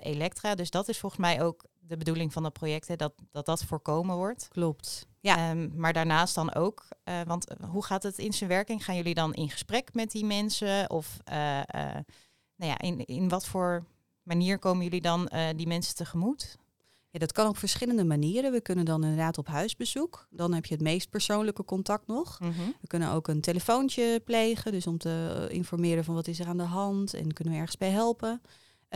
Elektra. 0.01 0.55
Dus 0.55 0.71
dat 0.71 0.89
is 0.89 0.99
volgens 0.99 1.21
mij 1.21 1.43
ook 1.43 1.65
de 1.87 1.97
bedoeling 1.97 2.33
van 2.33 2.43
dat 2.43 2.53
project, 2.53 2.89
hè, 2.89 2.97
dat, 2.97 3.13
dat 3.31 3.47
dat 3.47 3.65
voorkomen 3.65 4.17
wordt. 4.17 4.49
Klopt. 4.49 5.07
Ja. 5.21 5.51
Um, 5.51 5.73
maar 5.75 5.93
daarnaast 5.93 6.35
dan 6.35 6.55
ook, 6.55 6.85
uh, 7.05 7.21
want 7.27 7.55
hoe 7.71 7.85
gaat 7.85 8.03
het 8.03 8.19
in 8.19 8.33
zijn 8.33 8.51
werking? 8.51 8.85
Gaan 8.85 8.97
jullie 8.97 9.15
dan 9.15 9.35
in 9.35 9.51
gesprek 9.51 9.95
met 9.95 10.11
die 10.11 10.25
mensen? 10.25 10.91
Of 10.91 11.19
uh, 11.33 11.57
uh, 11.57 11.63
nou 12.57 12.71
ja, 12.71 12.79
in, 12.79 13.05
in 13.05 13.29
wat 13.29 13.47
voor 13.47 13.85
manier 14.23 14.59
komen 14.59 14.85
jullie 14.85 15.01
dan 15.01 15.31
die 15.57 15.67
mensen 15.67 15.95
tegemoet? 15.95 16.57
Ja, 17.11 17.19
dat 17.19 17.33
kan 17.33 17.49
op 17.49 17.57
verschillende 17.57 18.05
manieren. 18.05 18.53
We 18.53 18.61
kunnen 18.61 18.85
dan 18.85 19.03
inderdaad 19.03 19.39
op 19.39 19.47
huisbezoek. 19.47 20.27
Dan 20.31 20.55
heb 20.55 20.67
je 20.67 20.75
het 20.75 20.83
meest 20.83 21.11
persoonlijke 21.11 21.65
contact 21.65 22.07
nog. 22.07 22.41
Mm 22.41 22.53
-hmm. 22.53 22.75
We 22.81 22.87
kunnen 22.87 23.13
ook 23.13 23.29
een 23.29 23.41
telefoontje 23.41 24.21
plegen, 24.25 24.73
dus 24.73 24.87
om 24.87 24.99
te 24.99 25.47
informeren 25.51 26.05
van 26.05 26.15
wat 26.15 26.27
is 26.27 26.41
er 26.41 26.47
aan 26.47 26.57
de 26.57 26.63
hand 26.63 27.15
en 27.15 27.33
kunnen 27.33 27.55
we 27.55 27.61
ergens 27.61 27.79
bij 27.79 27.91
helpen. 27.91 28.43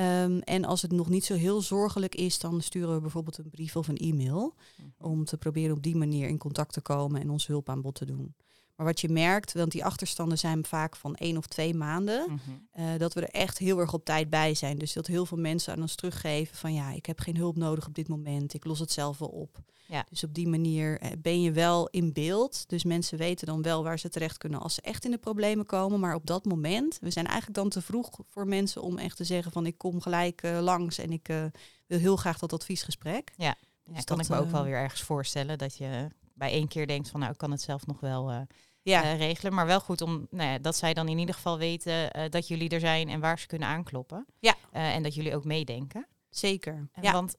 Um, 0.01 0.39
en 0.39 0.65
als 0.65 0.83
het 0.83 0.93
nog 0.93 1.09
niet 1.09 1.25
zo 1.25 1.35
heel 1.35 1.61
zorgelijk 1.61 2.15
is, 2.15 2.39
dan 2.39 2.61
sturen 2.61 2.95
we 2.95 3.01
bijvoorbeeld 3.01 3.39
een 3.39 3.51
brief 3.51 3.77
of 3.77 3.89
een 3.89 3.97
e-mail. 3.97 4.55
Mm. 4.77 4.93
Om 4.99 5.25
te 5.25 5.37
proberen 5.37 5.77
op 5.77 5.83
die 5.83 5.97
manier 5.97 6.29
in 6.29 6.39
contact 6.39 6.73
te 6.73 6.81
komen 6.81 7.21
en 7.21 7.31
ons 7.31 7.47
hulpaanbod 7.47 7.95
te 7.95 8.05
doen. 8.05 8.35
Maar 8.81 8.89
wat 8.89 9.01
je 9.01 9.09
merkt, 9.09 9.53
want 9.53 9.73
die 9.73 9.85
achterstanden 9.85 10.39
zijn 10.39 10.65
vaak 10.65 10.97
van 10.97 11.15
één 11.15 11.37
of 11.37 11.47
twee 11.47 11.75
maanden, 11.75 12.25
mm 12.29 12.41
-hmm. 12.45 12.85
uh, 12.85 12.99
dat 12.99 13.15
we 13.15 13.21
er 13.21 13.41
echt 13.41 13.59
heel 13.59 13.79
erg 13.79 13.93
op 13.93 14.05
tijd 14.05 14.31
bij 14.31 14.55
zijn. 14.55 14.79
Dus 14.79 14.93
dat 14.93 15.07
heel 15.07 15.27
veel 15.27 15.39
mensen 15.39 15.73
aan 15.73 15.81
ons 15.81 15.95
teruggeven 15.95 16.57
van 16.57 16.75
ja, 16.75 16.91
ik 16.91 17.07
heb 17.07 17.19
geen 17.19 17.37
hulp 17.37 17.57
nodig 17.57 17.87
op 17.87 17.95
dit 17.95 18.09
moment, 18.09 18.55
ik 18.55 18.65
los 18.65 18.79
het 18.79 18.93
zelf 18.93 19.19
wel 19.19 19.29
op. 19.29 19.59
Ja. 19.87 20.05
Dus 20.11 20.25
op 20.25 20.35
die 20.35 20.49
manier 20.49 20.99
eh, 20.99 21.11
ben 21.19 21.43
je 21.43 21.53
wel 21.53 21.89
in 21.89 22.13
beeld. 22.13 22.69
Dus 22.69 22.85
mensen 22.85 23.19
weten 23.19 23.47
dan 23.47 23.63
wel 23.63 23.83
waar 23.83 23.99
ze 23.99 24.09
terecht 24.09 24.39
kunnen 24.39 24.61
als 24.61 24.75
ze 24.75 24.81
echt 24.81 25.05
in 25.05 25.11
de 25.11 25.19
problemen 25.19 25.67
komen. 25.67 26.01
Maar 26.01 26.15
op 26.15 26.27
dat 26.27 26.45
moment, 26.45 26.99
we 27.01 27.11
zijn 27.11 27.27
eigenlijk 27.27 27.57
dan 27.57 27.69
te 27.69 27.83
vroeg 27.83 28.11
voor 28.29 28.47
mensen 28.47 28.83
om 28.83 28.99
echt 28.99 29.17
te 29.17 29.25
zeggen 29.25 29.53
van 29.53 29.67
ik 29.67 29.79
kom 29.79 30.01
gelijk 30.01 30.43
uh, 30.43 30.61
langs 30.61 30.99
en 30.99 31.13
ik 31.13 31.29
uh, 31.29 31.45
wil 31.87 31.99
heel 31.99 32.17
graag 32.17 32.39
dat 32.39 32.53
adviesgesprek. 32.53 33.33
Ja, 33.37 33.55
dus 33.85 33.97
ja, 33.97 34.03
kan 34.03 34.17
dat, 34.17 34.27
ik 34.27 34.33
me 34.33 34.39
ook 34.39 34.51
wel 34.51 34.65
weer 34.65 34.77
ergens 34.77 35.03
voorstellen 35.03 35.59
dat 35.59 35.77
je 35.77 36.09
bij 36.35 36.51
één 36.51 36.69
keer 36.69 36.87
denkt 36.87 37.09
van 37.09 37.21
nou 37.21 37.33
ik 37.33 37.39
kan 37.39 37.51
het 37.51 37.63
zelf 37.63 37.87
nog 37.87 38.01
wel 38.01 38.47
ja. 38.83 39.05
uh, 39.05 39.19
regelen. 39.19 39.55
Maar 39.55 39.67
wel 39.67 39.81
goed 39.81 40.01
om 40.01 40.27
nou 40.31 40.51
ja, 40.51 40.59
dat 40.59 40.77
zij 40.77 40.95
dan 40.95 41.09
in 41.09 41.19
ieder 41.19 41.35
geval 41.35 41.59
weten 41.59 41.93
uh, 41.93 42.23
dat 42.29 42.49
jullie 42.49 42.69
er 42.69 42.81
zijn 42.81 43.09
en 43.09 43.21
waar 43.21 43.39
ze 43.39 43.47
kunnen 43.47 43.69
aankloppen. 43.69 44.27
Ja. 44.39 44.55
Uh, 44.73 44.95
en 44.95 45.03
dat 45.03 45.15
jullie 45.15 45.35
ook 45.35 45.45
meedenken. 45.45 46.07
Zeker. 46.31 46.89
Ja. 47.01 47.13
Want 47.13 47.35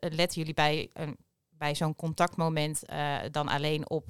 letten 0.00 0.38
jullie 0.38 0.54
bij, 0.54 0.90
bij 1.50 1.74
zo'n 1.74 1.96
contactmoment 1.96 2.82
dan 3.30 3.48
alleen 3.48 3.90
op 3.90 4.06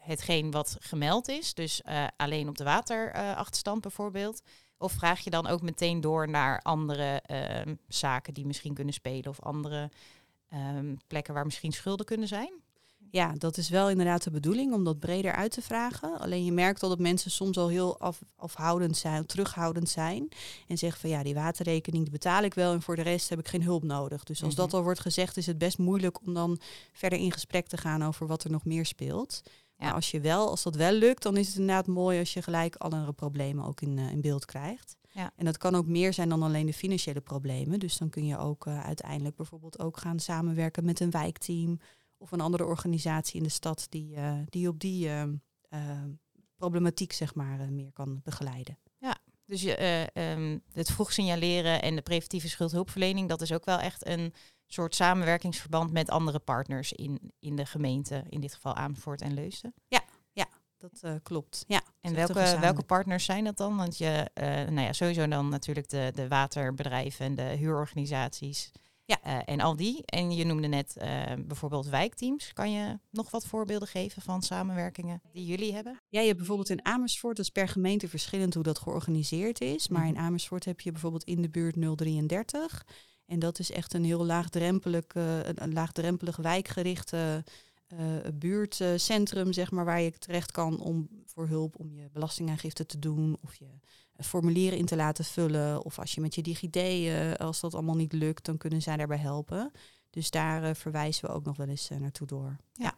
hetgeen 0.00 0.50
wat 0.50 0.76
gemeld 0.80 1.28
is? 1.28 1.54
Dus 1.54 1.82
alleen 2.16 2.48
op 2.48 2.56
de 2.56 2.64
waterachterstand 2.64 3.80
bijvoorbeeld. 3.80 4.42
Of 4.78 4.92
vraag 4.92 5.20
je 5.20 5.30
dan 5.30 5.46
ook 5.46 5.62
meteen 5.62 6.00
door 6.00 6.28
naar 6.28 6.60
andere 6.62 7.22
ehm, 7.26 7.74
zaken 7.88 8.34
die 8.34 8.46
misschien 8.46 8.74
kunnen 8.74 8.94
spelen 8.94 9.30
of 9.30 9.42
andere 9.42 9.90
um, 10.54 10.98
plekken 11.06 11.34
waar 11.34 11.44
misschien 11.44 11.72
schulden 11.72 12.06
kunnen 12.06 12.28
zijn? 12.28 12.52
Ja, 13.10 13.32
dat 13.38 13.56
is 13.56 13.68
wel 13.68 13.90
inderdaad 13.90 14.22
de 14.22 14.30
bedoeling 14.30 14.72
om 14.72 14.84
dat 14.84 14.98
breder 14.98 15.32
uit 15.32 15.50
te 15.50 15.62
vragen. 15.62 16.18
Alleen 16.18 16.44
je 16.44 16.52
merkt 16.52 16.82
al 16.82 16.88
dat 16.88 16.98
mensen 16.98 17.30
soms 17.30 17.56
al 17.56 17.68
heel 17.68 17.98
af, 17.98 18.22
afhoudend 18.36 18.96
zijn, 18.96 19.26
terughoudend 19.26 19.88
zijn. 19.88 20.28
En 20.66 20.78
zeggen 20.78 21.00
van 21.00 21.10
ja, 21.10 21.22
die 21.22 21.34
waterrekening 21.34 22.02
die 22.02 22.12
betaal 22.12 22.42
ik 22.42 22.54
wel 22.54 22.72
en 22.72 22.82
voor 22.82 22.96
de 22.96 23.02
rest 23.02 23.28
heb 23.28 23.38
ik 23.38 23.48
geen 23.48 23.62
hulp 23.62 23.82
nodig. 23.82 24.24
Dus 24.24 24.42
als 24.42 24.52
mm 24.52 24.58
-hmm. 24.58 24.64
dat 24.64 24.78
al 24.78 24.82
wordt 24.82 25.00
gezegd, 25.00 25.36
is 25.36 25.46
het 25.46 25.58
best 25.58 25.78
moeilijk 25.78 26.26
om 26.26 26.34
dan 26.34 26.60
verder 26.92 27.18
in 27.18 27.32
gesprek 27.32 27.66
te 27.66 27.76
gaan 27.76 28.04
over 28.04 28.26
wat 28.26 28.44
er 28.44 28.50
nog 28.50 28.64
meer 28.64 28.86
speelt. 28.86 29.42
Ja. 29.44 29.84
Maar 29.84 29.94
als, 29.94 30.10
je 30.10 30.20
wel, 30.20 30.48
als 30.48 30.62
dat 30.62 30.76
wel 30.76 30.92
lukt, 30.92 31.22
dan 31.22 31.36
is 31.36 31.46
het 31.46 31.56
inderdaad 31.56 31.86
mooi 31.86 32.18
als 32.18 32.32
je 32.32 32.42
gelijk 32.42 32.76
andere 32.76 33.12
problemen 33.12 33.64
ook 33.64 33.80
in, 33.80 33.96
uh, 33.96 34.10
in 34.10 34.20
beeld 34.20 34.44
krijgt. 34.44 34.96
Ja. 35.10 35.32
En 35.36 35.44
dat 35.44 35.56
kan 35.56 35.74
ook 35.74 35.86
meer 35.86 36.12
zijn 36.12 36.28
dan 36.28 36.42
alleen 36.42 36.66
de 36.66 36.72
financiële 36.72 37.20
problemen. 37.20 37.78
Dus 37.78 37.98
dan 37.98 38.10
kun 38.10 38.26
je 38.26 38.38
ook 38.38 38.66
uiteindelijk 38.66 39.36
bijvoorbeeld 39.36 39.78
ook 39.78 39.96
gaan 39.96 40.20
samenwerken 40.20 40.84
met 40.84 41.00
een 41.00 41.10
wijkteam 41.10 41.78
of 42.18 42.32
een 42.32 42.40
andere 42.40 42.64
organisatie 42.64 43.36
in 43.36 43.42
de 43.42 43.48
stad 43.48 43.86
die, 43.88 44.16
die 44.44 44.68
op 44.68 44.80
die 44.80 45.10
problematiek 46.56 47.12
zeg 47.12 47.34
maar 47.34 47.72
meer 47.72 47.92
kan 47.92 48.20
begeleiden. 48.24 48.78
Ja, 48.98 49.16
dus 49.44 49.62
je, 49.62 50.08
um, 50.14 50.62
het 50.72 50.90
vroeg 50.90 51.12
signaleren 51.12 51.82
en 51.82 51.94
de 51.96 52.02
preventieve 52.02 52.48
schuldhulpverlening, 52.48 53.28
dat 53.28 53.40
is 53.40 53.52
ook 53.52 53.64
wel 53.64 53.78
echt 53.78 54.06
een 54.06 54.34
soort 54.66 54.94
samenwerkingsverband 54.94 55.92
met 55.92 56.10
andere 56.10 56.38
partners 56.38 56.92
in, 56.92 57.32
in 57.38 57.56
de 57.56 57.66
gemeente, 57.66 58.24
in 58.28 58.40
dit 58.40 58.54
geval 58.54 58.74
Amersfoort 58.74 59.22
en 59.22 59.34
Leusden. 59.34 59.74
Ja, 59.88 60.00
ja 60.32 60.46
dat 60.76 61.22
klopt. 61.22 61.64
Ja, 61.66 61.82
en 62.00 62.14
welke, 62.14 62.56
welke 62.60 62.82
partners 62.82 63.24
zijn 63.24 63.44
dat 63.44 63.56
dan? 63.56 63.76
Want 63.76 63.98
je, 63.98 64.30
nou 64.70 64.80
ja, 64.80 64.92
sowieso 64.92 65.28
dan 65.28 65.48
natuurlijk 65.48 65.88
de, 65.88 66.12
de 66.14 66.28
waterbedrijven 66.28 67.26
en 67.26 67.34
de 67.34 67.42
huurorganisaties. 67.42 68.70
Ja. 69.08 69.18
Uh, 69.26 69.38
en 69.44 69.60
al 69.60 69.76
die. 69.76 70.02
En 70.04 70.30
je 70.30 70.44
noemde 70.44 70.68
net 70.68 70.96
bijvoorbeeld 71.46 71.86
wijkteams. 71.86 72.52
Kan 72.52 72.72
je 72.72 72.98
nog 73.10 73.30
wat 73.30 73.46
voorbeelden 73.46 73.88
geven 73.88 74.22
van 74.22 74.42
samenwerkingen 74.42 75.22
die 75.32 75.44
jullie 75.44 75.74
hebben? 75.74 76.00
Ja, 76.08 76.20
je 76.20 76.26
hebt 76.26 76.38
bijvoorbeeld 76.38 76.70
in 76.70 76.84
Amersfoort, 76.84 77.36
dat 77.36 77.44
is 77.44 77.52
per 77.52 77.68
gemeente 77.68 78.08
verschillend 78.08 78.54
hoe 78.54 78.62
dat 78.62 78.78
georganiseerd 78.78 79.60
is. 79.60 79.88
Maar 79.88 80.02
mhm. 80.04 80.14
in 80.14 80.18
Amersfoort 80.18 80.64
heb 80.64 80.80
je 80.80 80.92
bijvoorbeeld 80.92 81.24
in 81.24 81.42
de 81.42 81.50
buurt 81.50 81.76
033. 81.96 82.84
En 83.28 83.38
dat 83.38 83.58
is 83.58 83.70
echt 83.70 83.94
een 83.94 84.04
heel 84.04 84.24
laagdrempelig, 84.24 85.04
uh, 85.14 85.38
een, 85.44 85.72
laagdrempelig 85.72 86.36
wijkgerichte 86.36 87.44
uh, 87.92 87.98
buurtcentrum, 88.34 89.52
zeg 89.52 89.70
maar, 89.70 89.84
waar 89.84 90.00
je 90.00 90.18
terecht 90.18 90.52
kan 90.52 90.80
om 90.80 91.08
voor 91.38 91.48
hulp 91.48 91.78
om 91.78 91.92
je 91.92 92.08
belastingaangifte 92.12 92.86
te 92.86 92.98
doen 92.98 93.38
of 93.42 93.54
je 93.54 93.66
formulieren 94.16 94.78
in 94.78 94.86
te 94.86 94.96
laten 94.96 95.24
vullen. 95.24 95.84
Of 95.84 95.98
als 95.98 96.14
je 96.14 96.20
met 96.20 96.34
je 96.34 96.42
DigiD, 96.42 96.76
uh, 96.76 97.32
als 97.34 97.60
dat 97.60 97.74
allemaal 97.74 97.94
niet 97.94 98.12
lukt, 98.12 98.44
dan 98.44 98.56
kunnen 98.56 98.82
zij 98.82 98.96
daarbij 98.96 99.18
helpen. 99.18 99.70
Dus 100.10 100.30
daar 100.30 100.76
verwijzen 100.76 101.28
we 101.28 101.34
ook 101.34 101.44
nog 101.44 101.56
wel 101.56 101.68
eens 101.68 101.88
naartoe 101.88 102.26
door. 102.26 102.56
Ja, 102.72 102.94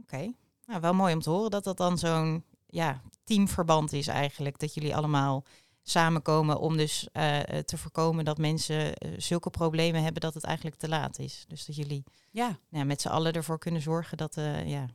oké. 0.00 0.32
Nou, 0.66 0.80
wel 0.80 0.94
mooi 0.94 1.14
om 1.14 1.20
te 1.20 1.30
horen 1.30 1.50
dat 1.50 1.64
dat 1.64 1.76
dan 1.76 1.98
zo'n 1.98 2.44
ja, 2.66 3.00
teamverband 3.24 3.92
is 3.92 4.06
eigenlijk. 4.06 4.58
Dat 4.58 4.74
jullie 4.74 4.96
allemaal 4.96 5.44
samenkomen 5.82 6.60
om 6.60 6.76
dus 6.76 7.08
uh, 7.12 7.38
te 7.40 7.78
voorkomen 7.78 8.24
dat 8.24 8.38
mensen 8.38 8.86
uh, 8.86 9.14
zulke 9.16 9.50
problemen 9.50 10.02
hebben 10.02 10.20
dat 10.20 10.34
het 10.34 10.44
eigenlijk 10.44 10.76
te 10.76 10.88
laat 10.88 11.18
is. 11.18 11.44
Dus 11.48 11.66
dat 11.66 11.76
jullie 11.76 12.04
ja. 12.30 12.58
Ja, 12.68 12.84
met 12.84 13.00
z'n 13.00 13.08
allen 13.08 13.32
ervoor 13.32 13.58
kunnen 13.58 13.82
zorgen 13.82 14.16
dat, 14.16 14.36
uh, 14.36 14.68
ja, 14.68 14.86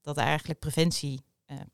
dat 0.00 0.16
er 0.16 0.22
eigenlijk 0.22 0.60
preventie 0.60 1.22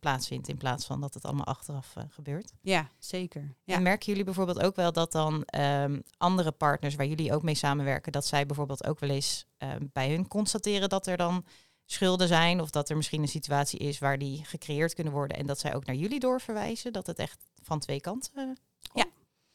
plaatsvindt 0.01 0.49
in 0.49 0.57
plaats 0.57 0.87
van 0.87 1.01
dat 1.01 1.15
het 1.15 1.25
allemaal 1.25 1.47
achteraf 1.47 1.95
gebeurt. 2.09 2.53
Ja, 2.61 2.89
zeker. 2.99 3.55
Ja. 3.65 3.75
En 3.75 3.83
merken 3.83 4.07
jullie 4.07 4.25
bijvoorbeeld 4.25 4.61
ook 4.63 4.77
wel 4.77 4.93
dat 4.93 5.13
dan 5.13 5.47
um, 5.59 6.03
andere 6.17 6.53
partners 6.53 6.95
waar 6.95 7.07
jullie 7.07 7.33
ook 7.33 7.43
mee 7.43 7.55
samenwerken, 7.55 8.13
dat 8.13 8.27
zij 8.27 8.47
bijvoorbeeld 8.47 8.87
ook 8.87 9.01
wel 9.01 9.11
eens 9.11 9.47
ehm, 9.57 9.87
bij 9.93 10.11
hun 10.11 10.29
constateren 10.29 10.89
dat 10.89 11.07
er 11.07 11.17
dan 11.17 11.45
schulden 11.85 12.29
zijn 12.29 12.61
of 12.61 12.71
dat 12.71 12.89
er 12.89 12.97
misschien 12.97 13.23
een 13.23 13.29
situatie 13.29 13.79
is 13.79 13.99
waar 13.99 14.19
die 14.19 14.45
gecreëerd 14.45 14.95
kunnen 14.95 15.13
worden 15.13 15.37
en 15.37 15.47
dat 15.47 15.59
zij 15.59 15.75
ook 15.75 15.87
naar 15.87 15.97
jullie 15.97 16.21
doorverwijzen, 16.21 16.93
dat 16.93 17.07
het 17.07 17.19
echt 17.19 17.45
van 17.63 17.79
twee 17.79 18.01
kanten 18.01 18.59
Ja. 18.95 19.05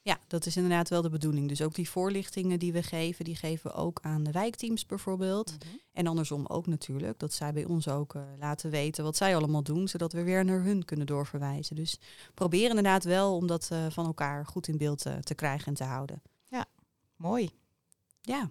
Ja, 0.02 0.20
dat 0.28 0.46
is 0.46 0.56
inderdaad 0.56 0.90
wel 0.90 1.02
de 1.02 1.10
bedoeling. 1.10 1.48
Dus 1.48 1.62
ook 1.62 1.76
die 1.76 1.90
voorlichtingen 1.90 2.60
die 2.60 2.74
we 2.74 2.84
geven, 2.84 3.26
die 3.26 3.36
geven 3.36 3.72
we 3.72 3.78
ook 3.78 4.00
aan 4.02 4.24
de 4.24 4.32
wijkteams 4.32 4.86
bijvoorbeeld. 4.86 5.52
Mhm. 5.52 5.76
En 5.92 6.08
andersom 6.08 6.46
ook 6.46 6.68
natuurlijk, 6.68 7.20
dat 7.20 7.34
zij 7.34 7.54
bij 7.54 7.66
ons 7.66 7.88
ook 7.88 8.14
uh, 8.14 8.22
laten 8.40 8.70
weten 8.70 9.04
wat 9.04 9.18
zij 9.18 9.36
allemaal 9.36 9.64
doen, 9.64 9.88
zodat 9.88 10.14
we 10.14 10.24
weer 10.24 10.46
naar 10.46 10.64
hun 10.64 10.86
kunnen 10.86 11.06
doorverwijzen. 11.06 11.76
Dus 11.76 12.00
probeer 12.34 12.70
inderdaad 12.70 13.04
wel 13.04 13.36
om 13.36 13.48
dat 13.48 13.70
uh, 13.74 13.86
van 13.90 14.06
elkaar 14.06 14.46
goed 14.46 14.68
in 14.68 14.78
beeld 14.78 15.06
uh, 15.06 15.18
te 15.18 15.36
krijgen 15.36 15.68
en 15.68 15.74
te 15.74 15.84
houden. 15.84 16.22
Ja, 16.48 16.66
mooi. 17.16 17.50
Ja. 18.22 18.50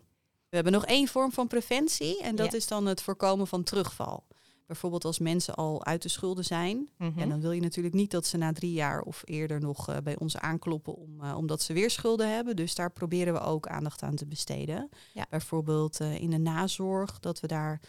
We 0.48 0.54
hebben 0.54 0.72
nog 0.72 0.86
één 0.86 1.08
vorm 1.08 1.32
van 1.32 1.46
preventie 1.46 2.22
en 2.22 2.36
dat 2.36 2.52
is 2.52 2.66
dan 2.66 2.86
het 2.86 3.02
voorkomen 3.02 3.46
van 3.46 3.62
terugval. 3.62 4.24
Bijvoorbeeld 4.68 5.04
als 5.04 5.18
mensen 5.18 5.54
al 5.54 5.84
uit 5.84 6.02
de 6.02 6.08
schulden 6.08 6.44
zijn. 6.44 6.88
En 6.98 7.12
mhm. 7.16 7.28
dan 7.28 7.40
wil 7.40 7.52
je 7.52 7.60
natuurlijk 7.60 7.94
niet 7.94 8.10
dat 8.10 8.26
ze 8.26 8.36
na 8.36 8.52
drie 8.52 8.72
jaar 8.72 9.00
of 9.00 9.22
eerder 9.24 9.60
nog 9.60 9.90
uh, 9.90 9.96
bij 10.02 10.18
ons 10.18 10.36
aankloppen 10.36 10.94
om, 10.94 11.22
uh, 11.22 11.36
omdat 11.36 11.62
ze 11.62 11.72
weer 11.72 11.90
schulden 11.90 12.34
hebben. 12.34 12.56
Dus 12.56 12.74
daar 12.74 12.90
proberen 12.90 13.32
we 13.32 13.40
ook 13.40 13.66
aandacht 13.66 14.02
aan 14.02 14.14
te 14.14 14.26
besteden. 14.26 14.88
Ja. 15.12 15.26
Bijvoorbeeld 15.30 16.00
uh, 16.00 16.20
in 16.20 16.30
de 16.30 16.38
nazorg, 16.38 17.20
dat 17.20 17.40
we 17.40 17.46
daar 17.46 17.80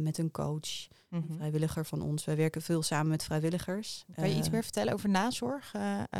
met 0.00 0.18
een 0.18 0.30
coach 0.30 0.88
een 1.10 1.24
mhm. 1.26 1.34
vrijwilliger 1.36 1.86
van 1.86 2.02
ons. 2.02 2.24
Wij 2.24 2.36
werken 2.36 2.62
veel 2.62 2.82
samen 2.82 3.08
met 3.08 3.24
vrijwilligers. 3.24 4.04
Kan 4.14 4.28
je 4.28 4.36
iets 4.36 4.50
meer 4.50 4.62
vertellen 4.62 4.92
over 4.92 5.08
nazorg? 5.08 5.72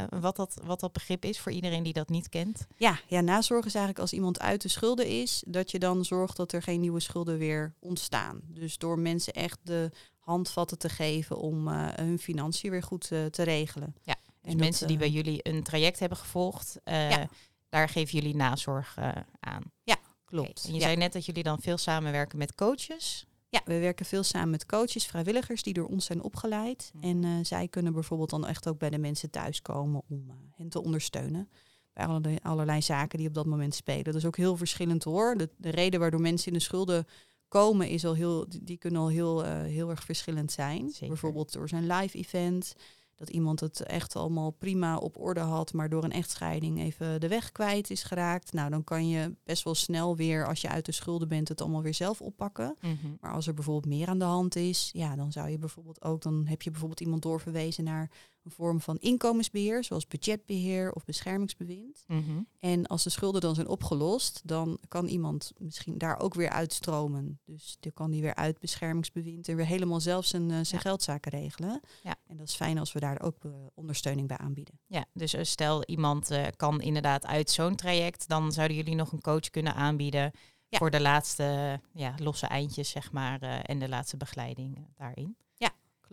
wat, 0.08 0.36
dat, 0.36 0.60
wat 0.64 0.80
dat 0.80 0.92
begrip 0.92 1.24
is 1.24 1.40
voor 1.40 1.52
iedereen 1.52 1.82
die 1.82 1.92
dat 1.92 2.08
niet 2.08 2.28
kent? 2.28 2.66
Ja, 2.76 3.00
ja, 3.06 3.20
nazorg 3.20 3.64
is 3.64 3.74
eigenlijk 3.74 3.98
als 3.98 4.12
iemand 4.12 4.40
uit 4.40 4.62
de 4.62 4.68
schulden 4.68 5.06
is, 5.06 5.42
dat 5.46 5.70
je 5.70 5.78
dan 5.78 6.04
zorgt 6.04 6.36
dat 6.36 6.52
er 6.52 6.62
geen 6.62 6.80
nieuwe 6.80 7.00
schulden 7.00 7.38
weer 7.38 7.74
ontstaan. 7.78 8.40
Dus 8.44 8.78
door 8.78 8.98
mensen 8.98 9.32
echt 9.32 9.58
de 9.62 9.90
handvatten 10.18 10.78
te 10.78 10.88
geven 10.88 11.36
om 11.38 11.68
hun 11.68 12.18
financiën 12.18 12.70
weer 12.70 12.82
goed 12.82 13.08
te 13.08 13.42
regelen. 13.42 13.94
Ja, 14.02 14.16
dus 14.42 14.52
en 14.52 14.58
mensen 14.58 14.86
die 14.86 14.98
bij 14.98 15.10
jullie 15.10 15.40
een 15.42 15.62
traject 15.62 15.98
hebben 15.98 16.18
gevolgd, 16.18 16.80
ja. 16.84 17.28
daar 17.68 17.88
geven 17.88 18.18
jullie 18.18 18.36
nazorg 18.36 18.96
aan. 19.40 19.62
Ja, 19.82 19.96
klopt. 20.24 20.64
En 20.66 20.74
je 20.74 20.80
zei 20.80 20.96
net 20.96 21.12
dat 21.12 21.26
jullie 21.26 21.42
dan 21.42 21.60
veel 21.60 21.78
samenwerken 21.78 22.38
met 22.38 22.54
coaches. 22.54 23.26
Ja, 23.50 23.60
we 23.64 23.78
werken 23.78 24.06
veel 24.06 24.22
samen 24.22 24.50
met 24.50 24.66
coaches, 24.66 25.06
vrijwilligers 25.06 25.62
die 25.62 25.74
door 25.74 25.86
ons 25.86 26.04
zijn 26.04 26.22
opgeleid. 26.22 26.90
Mhm. 26.94 27.04
En 27.04 27.22
uh, 27.22 27.44
zij 27.44 27.68
kunnen 27.68 27.92
bijvoorbeeld 27.92 28.30
dan 28.30 28.46
echt 28.46 28.68
ook 28.68 28.78
bij 28.78 28.90
de 28.90 28.98
mensen 28.98 29.30
thuiskomen 29.30 30.02
om 30.08 30.24
uh, 30.28 30.34
hen 30.56 30.68
te 30.68 30.82
ondersteunen. 30.82 31.48
Bij 31.92 32.06
allerlei, 32.06 32.36
allerlei, 32.42 32.82
zaken 32.82 33.18
die 33.18 33.28
op 33.28 33.34
dat 33.34 33.46
moment 33.46 33.74
spelen. 33.74 34.04
Dat 34.04 34.14
is 34.14 34.24
ook 34.24 34.36
heel 34.36 34.56
verschillend 34.56 35.04
hoor. 35.04 35.34
De, 35.36 35.48
de 35.56 35.70
reden 35.70 36.00
waardoor 36.00 36.20
mensen 36.20 36.52
in 36.52 36.58
de 36.58 36.64
schulden 36.64 37.06
komen 37.48 37.88
is 37.88 38.04
al 38.04 38.14
heel, 38.14 38.48
die, 38.48 38.64
die 38.64 38.76
kunnen 38.76 39.00
al 39.00 39.08
heel, 39.08 39.44
uh, 39.44 39.62
heel 39.62 39.90
erg 39.90 40.04
verschillend 40.04 40.52
zijn. 40.52 40.90
Zeker. 40.90 41.08
Bijvoorbeeld 41.08 41.52
door 41.52 41.68
zijn 41.68 41.86
live 41.86 42.18
event 42.18 42.74
dat 43.18 43.30
iemand 43.30 43.60
het 43.60 43.80
echt 43.80 44.16
allemaal 44.16 44.50
prima 44.50 44.96
op 44.96 45.18
orde 45.18 45.40
had, 45.40 45.72
maar 45.72 45.88
door 45.88 46.04
een 46.04 46.12
echtscheiding 46.12 46.80
even 46.80 47.20
de 47.20 47.28
weg 47.28 47.52
kwijt 47.52 47.90
is 47.90 48.02
geraakt. 48.02 48.52
Nou, 48.52 48.70
dan 48.70 48.84
kan 48.84 49.08
je 49.08 49.34
best 49.44 49.64
wel 49.64 49.74
snel 49.74 50.16
weer, 50.16 50.46
als 50.46 50.60
je 50.60 50.68
uit 50.68 50.86
de 50.86 50.92
schulden 50.92 51.28
bent, 51.28 51.48
het 51.48 51.60
allemaal 51.60 51.82
weer 51.82 51.94
zelf 51.94 52.20
oppakken. 52.20 52.76
Mhm. 52.80 52.94
Maar 53.20 53.32
als 53.32 53.46
er 53.46 53.54
bijvoorbeeld 53.54 53.94
meer 53.94 54.08
aan 54.08 54.18
de 54.18 54.24
hand 54.24 54.56
is, 54.56 54.90
ja, 54.92 55.16
dan 55.16 55.32
zou 55.32 55.48
je 55.48 55.58
bijvoorbeeld 55.58 56.02
ook, 56.02 56.22
dan 56.22 56.46
heb 56.46 56.62
je 56.62 56.70
bijvoorbeeld 56.70 57.00
iemand 57.00 57.22
doorverwezen 57.22 57.84
naar 57.84 58.10
een 58.44 58.50
vorm 58.50 58.80
van 58.80 58.98
inkomensbeheer, 58.98 59.84
zoals 59.84 60.06
budgetbeheer 60.06 60.92
of 60.92 61.04
beschermingsbewind. 61.04 62.04
Mhm. 62.06 62.40
En 62.58 62.86
als 62.86 63.02
de 63.02 63.10
schulden 63.10 63.40
dan 63.40 63.54
zijn 63.54 63.68
opgelost, 63.68 64.40
dan 64.44 64.78
kan 64.88 65.06
iemand 65.06 65.52
misschien 65.58 65.98
daar 65.98 66.20
ook 66.20 66.34
weer 66.34 66.50
uitstromen. 66.50 67.40
Dus 67.44 67.76
dan 67.80 67.92
kan 67.92 68.10
die 68.10 68.22
weer 68.22 68.34
uit 68.34 68.58
beschermingsbewind 68.58 69.48
en 69.48 69.56
weer 69.56 69.66
helemaal 69.66 70.00
zelf 70.00 70.24
zijn, 70.24 70.50
uh, 70.50 70.58
zijn 70.62 70.80
geldzaken 70.80 71.30
regelen. 71.30 71.80
Ja. 72.02 72.16
En 72.26 72.36
dat 72.36 72.48
is 72.48 72.54
fijn 72.54 72.78
als 72.78 72.92
we 72.92 73.00
daar 73.00 73.20
ook 73.20 73.44
uh, 73.44 73.52
ondersteuning 73.74 74.28
bij 74.28 74.36
aanbieden. 74.36 74.80
Ja, 74.86 75.04
dus 75.12 75.34
uh, 75.34 75.42
stel 75.42 75.84
iemand 75.84 76.30
kan 76.56 76.80
inderdaad 76.80 77.26
uit 77.26 77.50
zo'n 77.50 77.76
traject, 77.76 78.28
dan 78.28 78.52
zouden 78.52 78.76
jullie 78.76 78.94
nog 78.94 79.12
een 79.12 79.20
coach 79.20 79.50
kunnen 79.50 79.74
aanbieden. 79.74 80.30
Voor 80.70 80.90
de 80.90 81.00
laatste 81.00 81.80
ja, 81.92 82.14
losse 82.18 82.46
eindjes, 82.46 82.90
zeg 82.90 83.12
maar, 83.12 83.40
en 83.42 83.78
de 83.78 83.88
laatste 83.88 84.16
begeleiding 84.16 84.86
daarin. 84.96 85.36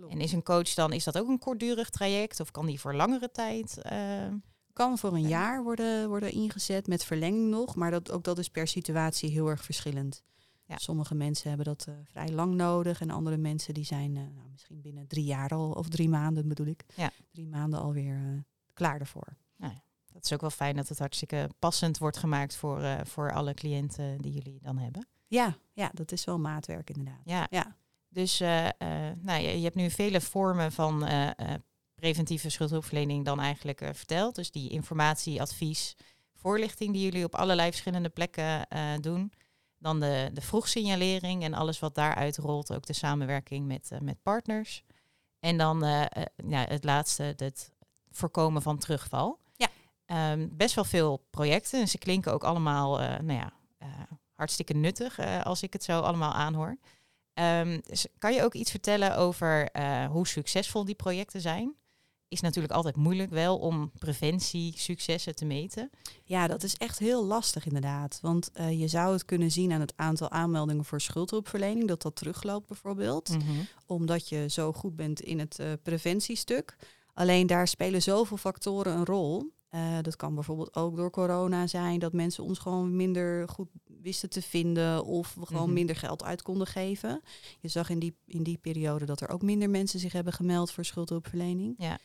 En 0.09 0.21
is 0.21 0.31
een 0.31 0.43
coach 0.43 0.73
dan, 0.73 0.93
is 0.93 1.03
dat 1.03 1.17
ook 1.17 1.27
een 1.27 1.39
kortdurig 1.39 1.89
traject 1.89 2.39
of 2.39 2.51
kan 2.51 2.65
die 2.65 2.79
voor 2.79 2.95
langere 2.95 3.31
tijd? 3.31 3.77
Uh, 3.91 4.33
kan 4.73 4.97
voor 4.97 5.13
een 5.13 5.27
jaar 5.27 5.63
worden, 5.63 6.07
worden 6.07 6.31
ingezet 6.31 6.87
met 6.87 7.05
verlenging 7.05 7.49
nog, 7.49 7.75
maar 7.75 7.91
dat, 7.91 8.11
ook 8.11 8.23
dat 8.23 8.37
is 8.37 8.49
per 8.49 8.67
situatie 8.67 9.29
heel 9.29 9.47
erg 9.47 9.63
verschillend. 9.63 10.23
Ja. 10.65 10.77
Sommige 10.77 11.15
mensen 11.15 11.47
hebben 11.47 11.65
dat 11.65 11.85
uh, 11.89 11.95
vrij 12.03 12.31
lang 12.31 12.53
nodig 12.53 13.01
en 13.01 13.09
andere 13.09 13.37
mensen 13.37 13.73
die 13.73 13.85
zijn 13.85 14.15
uh, 14.15 14.21
nou, 14.21 14.49
misschien 14.51 14.81
binnen 14.81 15.07
drie 15.07 15.25
jaar 15.25 15.49
al, 15.49 15.71
of 15.71 15.89
drie 15.89 16.09
maanden 16.09 16.47
bedoel 16.47 16.67
ik, 16.67 16.83
ja. 16.95 17.11
drie 17.31 17.47
maanden 17.47 17.79
alweer 17.79 18.15
uh, 18.15 18.39
klaar 18.73 18.99
ervoor. 18.99 19.37
Nou 19.57 19.73
ja, 19.73 19.83
dat 20.11 20.23
is 20.23 20.33
ook 20.33 20.41
wel 20.41 20.49
fijn 20.49 20.75
dat 20.75 20.89
het 20.89 20.99
hartstikke 20.99 21.49
passend 21.59 21.97
wordt 21.97 22.17
gemaakt 22.17 22.55
voor, 22.55 23.01
voor 23.03 23.33
alle 23.33 23.53
cliënten 23.53 24.21
die 24.21 24.31
jullie 24.31 24.59
dan 24.61 24.77
hebben. 24.77 25.07
Ja, 25.27 25.57
ja, 25.73 25.91
dat 25.93 26.11
is 26.11 26.25
wel 26.25 26.39
maatwerk 26.39 26.89
inderdaad. 26.89 27.21
Ja. 27.23 27.47
ja. 27.49 27.75
Dus 28.15 28.41
uh, 28.41 28.67
nou, 29.21 29.41
je, 29.41 29.57
je, 29.57 29.63
hebt 29.63 29.75
nu 29.75 29.89
vele 29.89 30.21
vormen 30.21 30.71
van 30.71 31.07
uh, 31.07 31.29
preventieve 31.95 32.49
schuldhulpverlening 32.49 33.25
dan 33.25 33.39
eigenlijk 33.39 33.79
verteld. 33.93 34.35
Dus 34.35 34.51
die 34.51 34.69
informatie, 34.69 35.41
advies, 35.41 35.95
voorlichting 36.33 36.93
die 36.93 37.03
jullie 37.03 37.23
op 37.23 37.35
allerlei 37.35 37.69
verschillende 37.69 38.09
plekken 38.09 38.67
doen. 39.01 39.31
Dan 39.77 39.99
de, 39.99 40.29
de 40.33 40.41
vroegsignalering 40.41 41.43
en 41.43 41.53
alles 41.53 41.79
wat 41.79 41.95
daaruit 41.95 42.37
rolt, 42.37 42.73
ook 42.73 42.85
de 42.85 42.93
samenwerking 42.93 43.67
met, 43.67 43.91
met 44.01 44.21
partners. 44.21 44.83
En 45.39 45.57
dan 45.57 45.79
ja, 46.47 46.65
het 46.67 46.83
laatste, 46.83 47.23
het 47.35 47.71
voorkomen 48.11 48.61
van 48.61 48.77
terugval. 48.77 49.39
Ja. 49.55 50.31
Um, 50.31 50.57
best 50.57 50.75
wel 50.75 50.83
veel 50.83 51.25
projecten 51.29 51.79
en 51.79 51.87
ze 51.87 51.97
klinken 51.97 52.33
ook 52.33 52.43
allemaal 52.43 52.97
nou 52.99 53.33
ja, 53.33 53.53
hartstikke 54.33 54.73
nuttig 54.73 55.19
als 55.43 55.63
ik 55.63 55.73
het 55.73 55.83
zo 55.83 55.99
allemaal 55.99 56.33
aanhoor. 56.33 56.77
Um, 57.39 57.81
kan 58.17 58.33
je 58.33 58.43
ook 58.43 58.53
iets 58.53 58.71
vertellen 58.71 59.17
over 59.17 59.69
uh, 59.75 60.05
hoe 60.05 60.27
succesvol 60.27 60.85
die 60.85 60.95
projecten 60.95 61.41
zijn? 61.41 61.75
is 62.27 62.41
natuurlijk 62.41 62.73
altijd 62.73 62.95
moeilijk 62.95 63.29
wel 63.29 63.57
om 63.57 63.91
preventie 63.99 64.73
successen 64.77 65.35
te 65.35 65.45
meten. 65.45 65.89
Ja, 66.23 66.47
dat 66.47 66.63
is 66.63 66.75
echt 66.75 66.99
heel 66.99 67.25
lastig 67.25 67.65
inderdaad. 67.65 68.19
Want 68.21 68.51
uh, 68.59 68.79
je 68.79 68.87
zou 68.87 69.13
het 69.13 69.25
kunnen 69.25 69.51
zien 69.51 69.71
aan 69.71 69.79
het 69.79 69.93
aantal 69.95 70.31
aanmeldingen 70.31 70.85
voor 70.85 71.01
schuldhulpverlening, 71.01 71.87
dat 71.87 72.01
dat 72.01 72.15
terugloopt 72.15 72.67
bijvoorbeeld. 72.67 73.29
Mm 73.29 73.41
-hmm. 73.41 73.67
Omdat 73.85 74.29
je 74.29 74.49
zo 74.49 74.73
goed 74.73 74.95
bent 74.95 75.21
in 75.21 75.39
het 75.39 75.59
uh, 75.59 75.67
preventiestuk. 75.83 76.75
Alleen 77.13 77.47
daar 77.47 77.67
spelen 77.67 78.01
zoveel 78.01 78.37
factoren 78.37 78.93
een 78.93 79.05
rol. 79.05 79.53
Uh, 79.75 79.97
dat 80.01 80.15
kan 80.15 80.33
bijvoorbeeld 80.35 80.75
ook 80.75 80.95
door 80.95 81.09
corona 81.09 81.67
zijn, 81.67 81.99
dat 81.99 82.13
mensen 82.13 82.43
ons 82.43 82.59
gewoon 82.59 82.95
minder 82.95 83.49
goed 83.49 83.67
wisten 84.01 84.29
te 84.29 84.41
vinden 84.41 85.05
of 85.05 85.33
we 85.33 85.45
gewoon 85.45 85.61
mm 85.61 85.65
-hmm. 85.65 85.73
minder 85.73 85.95
geld 85.95 86.23
uit 86.23 86.41
konden 86.41 86.67
geven. 86.67 87.21
Je 87.59 87.67
zag 87.67 87.89
in 87.89 87.99
die, 87.99 88.15
in 88.25 88.43
die 88.43 88.57
periode 88.57 89.05
dat 89.05 89.21
er 89.21 89.29
ook 89.29 89.41
minder 89.41 89.69
mensen 89.69 89.99
zich 89.99 90.13
hebben 90.13 90.33
gemeld 90.33 90.71
voor 90.71 90.85
schuldhulpverlening. 90.85 91.75
Ja. 91.77 91.99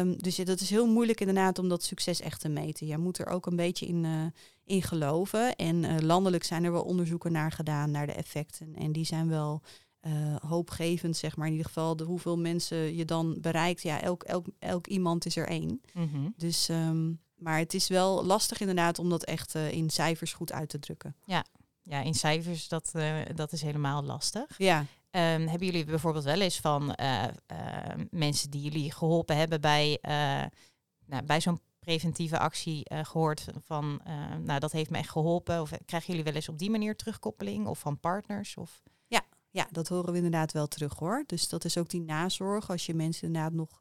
Um, 0.00 0.18
dus 0.22 0.36
ja, 0.36 0.44
dat 0.44 0.60
is 0.60 0.70
heel 0.70 0.86
moeilijk 0.86 1.20
inderdaad 1.20 1.58
om 1.58 1.68
dat 1.68 1.82
succes 1.82 2.20
echt 2.20 2.40
te 2.40 2.48
meten. 2.48 2.86
Je 2.86 2.98
moet 2.98 3.18
er 3.18 3.26
ook 3.26 3.46
een 3.46 3.56
beetje 3.56 3.86
in, 3.86 4.04
uh, 4.04 4.24
in 4.64 4.82
geloven. 4.82 5.56
En 5.56 5.82
uh, 5.82 5.98
landelijk 5.98 6.44
zijn 6.44 6.64
er 6.64 6.72
wel 6.72 6.82
onderzoeken 6.82 7.32
naar 7.32 7.52
gedaan, 7.52 7.90
naar 7.90 8.06
de 8.06 8.12
effecten. 8.12 8.74
En 8.74 8.92
die 8.92 9.04
zijn 9.04 9.28
wel 9.28 9.62
uh, 10.08 10.36
hoopgevend, 10.36 11.16
zeg 11.16 11.36
maar. 11.36 11.46
In 11.46 11.52
ieder 11.52 11.66
geval 11.66 11.96
de 11.96 12.04
hoeveel 12.04 12.38
mensen 12.38 12.96
je 12.96 13.04
dan 13.04 13.38
bereikt. 13.40 13.82
Ja, 13.82 14.00
elk, 14.00 14.22
elk, 14.22 14.46
elk 14.58 14.86
iemand 14.86 15.26
is 15.26 15.36
er 15.36 15.48
één. 15.48 15.80
Mm 15.92 16.08
-hmm. 16.12 16.34
Dus, 16.36 16.68
um, 16.68 17.20
maar 17.34 17.58
het 17.58 17.74
is 17.74 17.88
wel 17.88 18.24
lastig 18.24 18.60
inderdaad 18.60 18.98
om 18.98 19.08
dat 19.08 19.24
echt 19.24 19.54
in 19.54 19.90
cijfers 19.90 20.32
goed 20.32 20.52
uit 20.52 20.68
te 20.68 20.78
drukken. 20.78 21.16
Ja, 21.24 21.44
ja 21.82 22.00
in 22.00 22.14
cijfers, 22.14 22.68
dat, 22.68 22.92
dat 23.34 23.52
is 23.52 23.62
helemaal 23.62 24.02
lastig. 24.02 24.58
Ja. 24.58 24.78
Um, 25.10 25.46
hebben 25.46 25.66
jullie 25.66 25.84
bijvoorbeeld 25.84 26.24
wel 26.24 26.40
eens 26.40 26.60
van 26.60 26.96
uh, 27.00 27.24
mensen 28.10 28.50
die 28.50 28.62
jullie 28.62 28.92
geholpen 28.92 29.36
hebben 29.36 29.60
bij, 29.60 29.98
nou, 31.06 31.22
bij 31.24 31.40
zo'n 31.40 31.60
preventieve 31.78 32.38
actie 32.38 32.82
gehoord 33.02 33.46
van, 33.64 34.00
nou 34.44 34.60
dat 34.60 34.72
heeft 34.72 34.90
me 34.90 34.98
echt 34.98 35.10
geholpen? 35.10 35.60
Of 35.60 35.70
krijgen 35.84 36.08
jullie 36.08 36.24
wel 36.24 36.34
eens 36.34 36.48
op 36.48 36.58
die 36.58 36.70
manier 36.70 36.96
terugkoppeling 36.96 37.66
of 37.66 37.78
van 37.78 38.00
partners? 38.00 38.56
Of? 38.56 38.82
Ja, 39.58 39.68
dat 39.70 39.88
horen 39.88 40.10
we 40.10 40.16
inderdaad 40.16 40.52
wel 40.52 40.66
terug 40.66 40.94
hoor. 40.94 41.24
Dus 41.26 41.48
dat 41.48 41.64
is 41.64 41.78
ook 41.78 41.88
die 41.88 42.00
nazorg. 42.00 42.70
Als 42.70 42.86
je 42.86 42.94
mensen 42.94 43.26
inderdaad 43.26 43.52
nog 43.52 43.80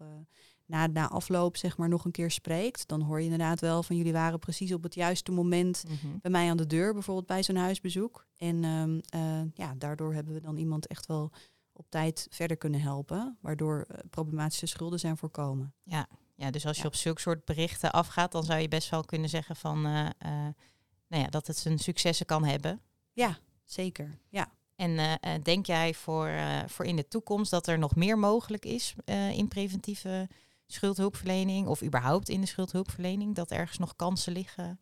na, 0.67 0.88
na 0.88 1.10
afloop 1.10 1.57
zeg 1.57 1.77
maar 1.77 1.89
nog 1.89 2.05
een 2.05 2.12
keer 2.12 2.31
spreekt, 2.31 2.88
dan 2.88 3.01
hoor 3.01 3.17
je 3.17 3.24
inderdaad 3.24 3.60
wel 3.60 3.84
van 3.84 3.96
jullie 3.96 4.13
waren 4.13 4.39
precies 4.39 4.74
op 4.74 4.84
het 4.84 4.93
juiste 4.93 5.31
moment 5.31 5.84
mm-hmm. 5.88 6.19
bij 6.22 6.31
mij 6.31 6.50
aan 6.50 6.57
de 6.57 6.67
deur, 6.67 6.93
bijvoorbeeld 6.93 7.27
bij 7.27 7.43
zo'n 7.43 7.55
huisbezoek. 7.55 8.27
En 8.38 8.63
um, 8.63 9.01
uh, 9.15 9.41
ja, 9.53 9.74
daardoor 9.77 10.13
hebben 10.13 10.34
we 10.34 10.41
dan 10.41 10.57
iemand 10.57 10.88
echt 10.88 11.05
wel 11.05 11.31
op 11.72 11.89
tijd 11.89 12.27
verder 12.29 12.57
kunnen 12.57 12.81
helpen, 12.81 13.38
waardoor 13.41 13.86
uh, 13.91 13.98
problematische 14.10 14.65
schulden 14.65 15.00
zijn 15.00 15.17
voorkomen. 15.17 15.74
Ja, 15.84 16.07
ja 16.36 16.51
dus 16.51 16.65
als 16.65 16.75
je 16.75 16.81
ja. 16.81 16.88
op 16.88 16.96
zulke 16.96 17.22
soort 17.22 17.46
berichten 17.46 17.91
afgaat, 17.91 18.31
dan 18.31 18.43
zou 18.43 18.60
je 18.60 18.67
best 18.67 18.89
wel 18.89 19.03
kunnen 19.03 19.29
zeggen 19.29 19.55
van, 19.55 19.77
uh, 19.77 20.07
nou 21.07 21.24
ja, 21.24 21.27
dat 21.27 21.48
het 21.48 21.57
zijn 21.57 21.79
successen 21.79 22.25
kan 22.25 22.43
hebben. 22.43 22.81
Ja, 23.13 23.38
zeker. 23.63 24.19
Ja. 24.29 24.51
En 24.77 25.19
denk 25.43 25.65
jij 25.65 25.93
voor, 25.93 26.31
voor 26.67 26.86
in 26.86 26.96
de 26.96 27.07
toekomst 27.07 27.51
dat 27.51 27.67
er 27.67 27.79
nog 27.79 27.96
meer 27.96 28.19
mogelijk 28.19 28.65
is 28.65 28.96
in 29.31 29.48
preventieve 29.48 30.27
schuldhulpverlening 30.67 31.67
of 31.67 31.84
überhaupt 31.84 32.29
in 32.29 32.41
de 32.41 32.48
schuldhulpverlening, 32.48 33.36
dat 33.36 33.51
ergens 33.51 33.77
nog 33.77 33.96
kansen 33.96 34.34
liggen? 34.34 34.79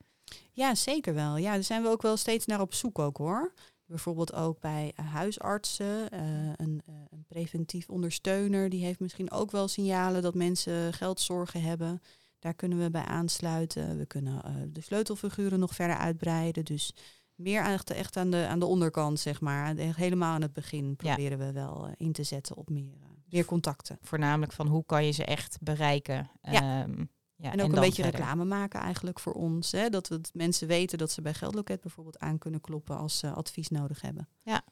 Ja, 0.51 0.75
zeker 0.75 1.13
wel. 1.13 1.37
Ja, 1.37 1.53
daar 1.53 1.63
zijn 1.63 1.81
we 1.81 1.89
ook 1.89 2.01
wel 2.01 2.17
steeds 2.17 2.45
naar 2.45 2.61
op 2.61 2.73
zoek 2.73 2.99
ook 2.99 3.17
hoor. 3.17 3.53
Bijvoorbeeld 3.85 4.33
ook 4.33 4.59
bij 4.59 4.93
huisartsen, 4.95 6.19
een, 6.61 6.81
een, 7.09 7.25
preventief 7.27 7.89
ondersteuner, 7.89 8.69
die 8.69 8.85
heeft 8.85 8.99
misschien 8.99 9.31
ook 9.31 9.51
wel 9.51 9.67
signalen 9.67 10.21
dat 10.21 10.35
mensen 10.35 10.93
geldzorgen 10.93 11.61
hebben. 11.61 12.01
Daar 12.39 12.53
kunnen 12.53 12.79
we 12.79 12.89
bij 12.89 13.03
aansluiten. 13.03 13.97
We 13.97 14.05
kunnen 14.05 14.69
de 14.73 14.81
sleutelfiguren 14.81 15.59
nog 15.59 15.75
verder 15.75 15.97
uitbreiden. 15.97 16.65
Dus 16.65 16.93
meer 17.35 17.63
echt, 17.63 17.89
echt 17.89 18.17
aan, 18.17 18.29
de, 18.29 18.45
aan 18.49 18.59
de 18.59 18.65
onderkant, 18.65 19.19
zeg 19.19 19.41
maar. 19.41 19.75
Helemaal 19.75 20.33
aan 20.33 20.41
het 20.41 20.53
begin 20.53 20.95
proberen 20.95 21.39
ja. 21.39 21.45
we 21.45 21.51
wel 21.51 21.89
in 21.97 22.11
te 22.11 22.23
zetten 22.23 22.55
op 22.55 22.69
meer 22.69 23.13
meer 23.29 23.45
contacten. 23.45 23.97
Voornamelijk 24.01 24.51
van 24.51 24.67
hoe 24.67 24.85
kan 24.85 25.05
je 25.05 25.11
ze 25.11 25.25
echt 25.25 25.57
bereiken. 25.61 26.29
Ja. 26.41 26.83
Um, 26.83 27.09
ja, 27.37 27.51
en 27.51 27.61
ook 27.61 27.69
en 27.69 27.75
een 27.75 27.81
beetje 27.81 28.03
verder. 28.03 28.19
reclame 28.19 28.45
maken 28.45 28.79
eigenlijk 28.79 29.19
voor 29.19 29.33
ons. 29.33 29.71
Hè? 29.71 29.89
Dat 29.89 30.07
we 30.07 30.19
mensen 30.33 30.67
weten 30.67 30.97
dat 30.97 31.11
ze 31.11 31.21
bij 31.21 31.33
Geldloket 31.33 31.81
bijvoorbeeld 31.81 32.19
aan 32.19 32.37
kunnen 32.37 32.61
kloppen 32.61 32.97
als 32.97 33.17
ze 33.17 33.29
advies 33.29 33.69
nodig 33.69 34.01
hebben. 34.01 34.27
Ja. 34.41 34.63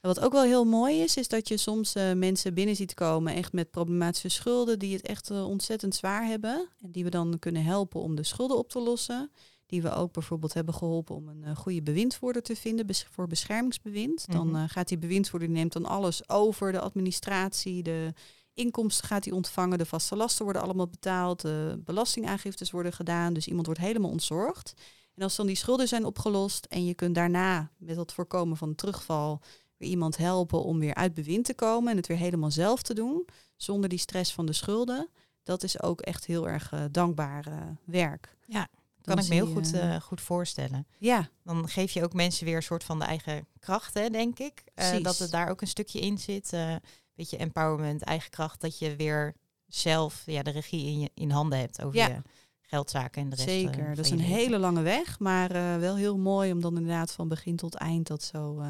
En 0.00 0.08
wat 0.08 0.20
ook 0.20 0.32
wel 0.32 0.42
heel 0.42 0.64
mooi 0.64 1.00
is, 1.00 1.16
is 1.16 1.28
dat 1.28 1.48
je 1.48 1.56
soms 1.56 1.96
uh, 1.96 2.12
mensen 2.12 2.54
binnen 2.54 2.76
ziet 2.76 2.94
komen 2.94 3.34
echt 3.34 3.52
met 3.52 3.70
problematische 3.70 4.28
schulden 4.28 4.78
die 4.78 4.96
het 4.96 5.06
echt 5.06 5.30
uh, 5.30 5.48
ontzettend 5.48 5.94
zwaar 5.94 6.24
hebben. 6.24 6.68
En 6.80 6.92
die 6.92 7.04
we 7.04 7.10
dan 7.10 7.38
kunnen 7.38 7.64
helpen 7.64 8.00
om 8.00 8.14
de 8.14 8.22
schulden 8.22 8.58
op 8.58 8.70
te 8.70 8.80
lossen 8.80 9.30
die 9.68 9.82
we 9.82 9.92
ook 9.92 10.12
bijvoorbeeld 10.12 10.54
hebben 10.54 10.74
geholpen 10.74 11.14
om 11.14 11.28
een 11.28 11.42
uh, 11.44 11.56
goede 11.56 11.82
bewindvoerder 11.82 12.42
te 12.42 12.56
vinden 12.56 12.86
bes 12.86 13.06
voor 13.10 13.26
beschermingsbewind. 13.26 14.26
Mm 14.28 14.34
-hmm. 14.34 14.52
Dan 14.52 14.62
uh, 14.62 14.68
gaat 14.68 14.88
die 14.88 14.98
bewindvoerder, 14.98 15.48
die 15.48 15.56
neemt 15.56 15.72
dan 15.72 15.84
alles 15.84 16.28
over, 16.28 16.72
de 16.72 16.80
administratie, 16.80 17.82
de 17.82 18.12
inkomsten 18.54 19.06
gaat 19.06 19.24
hij 19.24 19.34
ontvangen, 19.34 19.78
de 19.78 19.86
vaste 19.86 20.16
lasten 20.16 20.44
worden 20.44 20.62
allemaal 20.62 20.88
betaald, 20.88 21.40
de 21.40 21.80
belastingaangiftes 21.84 22.70
worden 22.70 22.92
gedaan, 22.92 23.32
dus 23.32 23.46
iemand 23.46 23.66
wordt 23.66 23.80
helemaal 23.80 24.10
ontzorgd. 24.10 24.72
En 25.14 25.22
als 25.22 25.36
dan 25.36 25.46
die 25.46 25.56
schulden 25.56 25.88
zijn 25.88 26.04
opgelost 26.04 26.64
en 26.64 26.84
je 26.84 26.94
kunt 26.94 27.14
daarna 27.14 27.70
met 27.76 27.96
het 27.96 28.12
voorkomen 28.12 28.56
van 28.56 28.74
terugval 28.74 29.40
weer 29.76 29.88
iemand 29.88 30.16
helpen 30.16 30.62
om 30.62 30.78
weer 30.78 30.94
uit 30.94 31.14
bewind 31.14 31.44
te 31.44 31.54
komen 31.54 31.90
en 31.90 31.96
het 31.96 32.06
weer 32.06 32.16
helemaal 32.16 32.50
zelf 32.50 32.82
te 32.82 32.94
doen, 32.94 33.24
zonder 33.56 33.88
die 33.88 33.98
stress 33.98 34.32
van 34.32 34.46
de 34.46 34.52
schulden, 34.52 35.08
dat 35.42 35.62
is 35.62 35.82
ook 35.82 36.00
echt 36.00 36.26
heel 36.26 36.48
erg 36.48 36.72
uh, 36.72 36.84
dankbaar 36.90 37.76
werk. 37.84 38.36
Ja, 38.46 38.68
kan 39.02 39.18
ik 39.18 39.28
me 39.28 39.34
heel 39.34 39.46
goed, 39.46 39.74
uh, 39.74 40.00
goed 40.00 40.20
voorstellen. 40.20 40.86
Ja. 40.98 41.28
Dan 41.44 41.68
geef 41.68 41.92
je 41.92 42.02
ook 42.04 42.12
mensen 42.12 42.44
weer 42.44 42.56
een 42.56 42.62
soort 42.62 42.84
van 42.84 42.98
de 42.98 43.04
eigen 43.04 43.46
kracht, 43.58 43.94
hè, 43.94 44.10
denk 44.10 44.38
ik. 44.38 44.64
Uh, 44.74 45.02
dat 45.02 45.18
het 45.18 45.30
daar 45.30 45.48
ook 45.50 45.60
een 45.60 45.66
stukje 45.66 46.00
in 46.00 46.18
zit. 46.18 46.52
Uh, 46.52 46.74
beetje 47.14 47.36
empowerment, 47.36 48.02
eigen 48.02 48.30
kracht. 48.30 48.60
Dat 48.60 48.78
je 48.78 48.96
weer 48.96 49.34
zelf 49.66 50.22
ja, 50.26 50.42
de 50.42 50.50
regie 50.50 50.86
in, 50.86 51.00
je, 51.00 51.10
in 51.14 51.30
handen 51.30 51.58
hebt 51.58 51.82
over 51.82 51.96
ja. 51.96 52.06
je 52.06 52.22
geldzaken 52.60 53.22
en 53.22 53.28
de 53.28 53.36
rest. 53.36 53.48
Zeker, 53.48 53.94
dat 53.94 54.04
is 54.04 54.10
een 54.10 54.20
hele 54.20 54.58
lange 54.58 54.82
weg. 54.82 55.18
Maar 55.18 55.52
wel 55.80 55.96
heel 55.96 56.18
mooi 56.18 56.52
om 56.52 56.60
dan 56.60 56.76
inderdaad 56.76 57.12
van 57.12 57.28
begin 57.28 57.56
tot 57.56 57.74
eind 57.74 58.06
dat 58.06 58.22
zo 58.22 58.62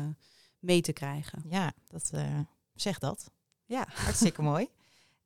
mee 0.58 0.80
te 0.80 0.92
krijgen. 0.92 1.42
Ja, 1.48 1.72
dat 1.86 2.10
zeg 2.74 2.98
dat. 2.98 3.30
Ja. 3.64 3.86
Hartstikke 3.88 4.42
mooi. 4.42 4.68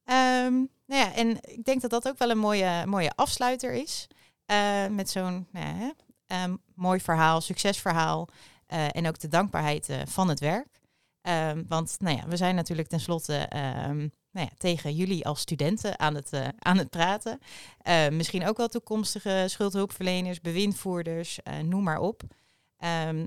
Um, 0.04 0.70
nou 0.86 1.00
ja, 1.00 1.14
en 1.14 1.28
ik 1.42 1.64
denk 1.64 1.80
dat 1.80 1.90
dat 1.90 2.08
ook 2.08 2.18
wel 2.18 2.30
een 2.30 2.38
mooie, 2.38 2.86
mooie 2.86 3.12
afsluiter 3.14 3.72
is. 3.72 4.06
Uh, 4.52 4.86
met 4.86 5.10
zo'n 5.10 5.46
nou, 5.50 5.92
um, 6.26 6.62
mooi 6.74 7.00
verhaal, 7.00 7.40
succesverhaal 7.40 8.28
uh, 8.72 8.96
en 8.96 9.08
ook 9.08 9.18
de 9.18 9.28
dankbaarheid 9.28 9.88
uh, 9.88 9.96
van 10.06 10.28
het 10.28 10.40
werk. 10.40 10.80
Um, 11.22 11.64
want 11.68 11.96
nou 11.98 12.16
ja, 12.16 12.26
we 12.28 12.36
zijn 12.36 12.54
natuurlijk 12.54 12.88
tenslotte 12.88 13.50
um, 13.88 14.12
nou 14.30 14.46
ja, 14.46 14.50
tegen 14.56 14.94
jullie 14.94 15.26
als 15.26 15.40
studenten 15.40 15.98
aan 15.98 16.14
het, 16.14 16.32
aan 16.58 16.78
het 16.78 16.90
praten. 16.90 17.38
misschien 18.10 18.46
ook 18.46 18.56
wel 18.56 18.68
toekomstige 18.68 19.44
schuldhulpverleners, 19.48 20.40
bewindvoerders, 20.40 21.38
noem 21.62 21.82
maar 21.82 21.98
op. 21.98 22.22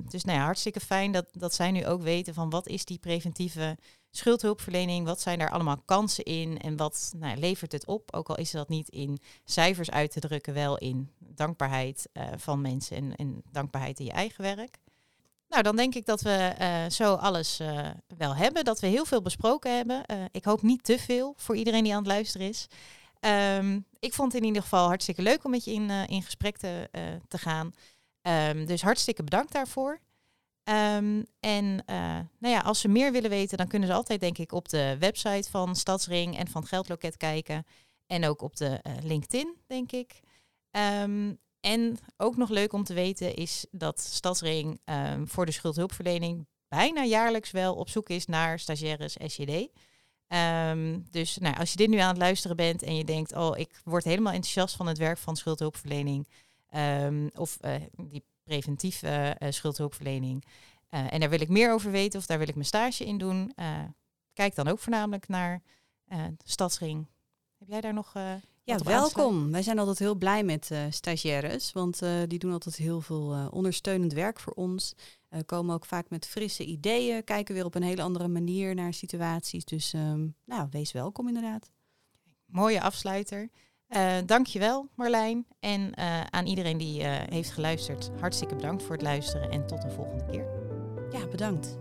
dus 0.09 0.23
nou 0.23 0.37
ja, 0.37 0.43
hartstikke 0.43 0.79
fijn 0.79 1.11
dat, 1.11 1.25
dat 1.31 1.53
zij 1.53 1.71
nu 1.71 1.85
ook 1.85 2.01
weten 2.01 2.33
van 2.33 2.49
wat 2.49 2.67
is 2.67 2.85
die 2.85 2.99
preventieve 2.99 3.77
schuldhulpverlening, 4.17 5.05
wat 5.05 5.21
zijn 5.21 5.39
daar 5.39 5.51
allemaal 5.51 5.81
kansen 5.85 6.23
in 6.23 6.59
en 6.59 6.77
wat 6.77 7.13
nou, 7.17 7.37
levert 7.37 7.71
het 7.71 7.85
op? 7.85 8.13
Ook 8.13 8.29
al 8.29 8.37
is 8.37 8.51
dat 8.51 8.69
niet 8.69 8.89
in 8.89 9.19
cijfers 9.43 9.91
uit 9.91 10.11
te 10.11 10.19
drukken, 10.19 10.53
wel 10.53 10.77
in 10.77 11.11
dankbaarheid 11.17 12.09
uh, 12.13 12.23
van 12.37 12.61
mensen 12.61 12.97
en, 12.97 13.15
en, 13.15 13.41
dankbaarheid 13.51 13.99
in 13.99 14.05
je 14.05 14.11
eigen 14.11 14.43
werk. 14.43 14.77
Nou, 15.49 15.63
dan 15.63 15.75
denk 15.75 15.95
ik 15.95 16.05
dat 16.05 16.21
we 16.21 16.55
uh, 16.59 16.89
zo 16.89 17.13
alles 17.13 17.59
uh, 17.59 17.89
wel 18.17 18.35
hebben, 18.35 18.63
dat 18.63 18.79
we 18.79 18.87
heel 18.87 19.05
veel 19.05 19.21
besproken 19.21 19.75
hebben. 19.75 20.03
ik 20.31 20.45
hoop 20.45 20.61
niet 20.61 20.83
te 20.83 20.99
veel 20.99 21.33
voor 21.37 21.55
iedereen 21.55 21.83
die 21.83 21.91
aan 21.91 22.03
het 22.03 22.07
luisteren 22.07 22.47
is. 22.47 22.67
Um, 23.57 23.85
ik 23.99 24.13
vond 24.13 24.31
het 24.31 24.41
in 24.41 24.47
ieder 24.47 24.61
geval 24.61 24.87
hartstikke 24.87 25.21
leuk 25.21 25.43
om 25.43 25.51
met 25.51 25.63
je 25.65 25.71
in, 25.71 25.89
in 25.89 26.23
gesprek 26.23 26.57
te, 26.57 26.89
te 27.27 27.37
gaan. 27.37 27.73
Um, 28.27 28.65
dus 28.65 28.81
hartstikke 28.81 29.23
bedankt 29.23 29.51
daarvoor. 29.51 29.99
Um, 30.69 31.25
en 31.39 31.65
uh, 31.65 32.19
nou 32.39 32.53
ja, 32.53 32.59
als 32.59 32.79
ze 32.79 32.87
meer 32.87 33.11
willen 33.11 33.29
weten, 33.29 33.57
dan 33.57 33.67
kunnen 33.67 33.87
ze 33.87 33.93
altijd 33.93 34.19
denk 34.19 34.37
ik 34.37 34.51
op 34.51 34.69
de 34.69 34.95
website 34.99 35.49
van 35.49 35.75
Stadsring 35.75 36.37
en 36.37 36.47
van 36.47 36.65
Geldloket 36.65 37.17
kijken. 37.17 37.65
En 38.07 38.25
ook 38.25 38.41
op 38.41 38.55
de 38.55 38.79
uh, 38.87 38.93
LinkedIn, 39.03 39.55
denk 39.67 39.91
ik. 39.91 40.19
Um, 41.01 41.37
en 41.59 41.97
ook 42.17 42.37
nog 42.37 42.49
leuk 42.49 42.73
om 42.73 42.83
te 42.83 42.93
weten 42.93 43.35
is 43.35 43.65
dat 43.71 43.99
Stadsring 43.99 44.79
um, 44.85 45.27
voor 45.27 45.45
de 45.45 45.51
schuldhulpverlening 45.51 46.47
bijna 46.67 47.03
jaarlijks 47.03 47.51
wel 47.51 47.75
op 47.75 47.89
zoek 47.89 48.09
is 48.09 48.25
naar 48.25 48.59
stagiaires 48.59 49.15
SJD. 49.25 49.69
dus 51.11 51.37
nou, 51.37 51.55
als 51.57 51.71
je 51.71 51.77
dit 51.77 51.89
nu 51.89 51.97
aan 51.97 52.07
het 52.07 52.17
luisteren 52.17 52.55
bent 52.55 52.83
en 52.83 52.95
je 52.95 53.03
denkt, 53.03 53.35
oh, 53.35 53.57
ik 53.57 53.81
word 53.83 54.03
helemaal 54.03 54.33
enthousiast 54.33 54.75
van 54.75 54.87
het 54.87 54.97
werk 54.97 55.17
van 55.17 55.35
schuldhulpverlening. 55.35 56.27
Of 57.35 57.57
uh, 57.61 57.75
die 57.97 58.23
preventieve 58.43 59.35
uh, 59.39 59.51
schuldhulpverlening. 59.51 60.45
Uh, 60.89 61.13
en 61.13 61.19
daar 61.19 61.29
wil 61.29 61.41
ik 61.41 61.49
meer 61.49 61.73
over 61.73 61.91
weten 61.91 62.19
of 62.19 62.25
daar 62.25 62.37
wil 62.37 62.47
ik 62.47 62.53
mijn 62.53 62.67
stage 62.67 63.05
in 63.05 63.17
doen. 63.17 63.53
Kijk 64.33 64.55
dan 64.55 64.67
ook 64.67 64.79
voornamelijk 64.79 65.27
naar 65.27 65.61
Stadsring. 66.43 67.07
Heb 67.57 67.67
jij 67.67 67.81
daar 67.81 67.93
nog 67.93 68.13
ja, 68.63 68.77
welkom. 68.77 69.51
Wij 69.51 69.61
zijn 69.61 69.79
altijd 69.79 69.99
heel 69.99 70.15
blij 70.15 70.43
met 70.43 70.71
stagiaires, 70.89 71.71
want 71.71 72.01
die 72.27 72.39
doen 72.39 72.51
altijd 72.51 72.75
heel 72.75 73.01
veel 73.01 73.49
ondersteunend 73.51 74.13
werk 74.13 74.39
voor 74.39 74.53
ons. 74.53 74.93
komen 75.45 75.75
ook 75.75 75.85
vaak 75.85 76.09
met 76.09 76.27
frisse 76.27 76.65
ideeën, 76.65 77.23
kijken 77.23 77.55
weer 77.55 77.65
op 77.65 77.75
een 77.75 77.83
hele 77.83 78.01
andere 78.01 78.27
manier 78.27 78.75
naar 78.75 78.93
situaties. 78.93 79.65
Dus 79.65 79.93
um, 79.93 80.35
nou, 80.45 80.67
wees 80.71 80.91
welkom 80.91 81.27
inderdaad. 81.27 81.71
Mooie 82.45 82.81
afsluiter. 82.81 83.49
Dankjewel 84.25 84.89
Marlijn. 84.95 85.45
En 85.59 85.97
aan 86.29 86.45
iedereen 86.45 86.77
die 86.77 87.03
heeft 87.05 87.51
geluisterd, 87.51 88.09
hartstikke 88.19 88.55
bedankt 88.55 88.83
voor 88.83 88.91
het 88.91 89.01
luisteren 89.01 89.51
en 89.51 89.67
tot 89.67 89.83
een 89.83 89.91
volgende 89.91 90.25
keer. 90.31 90.45
Ja, 91.11 91.27
bedankt. 91.27 91.77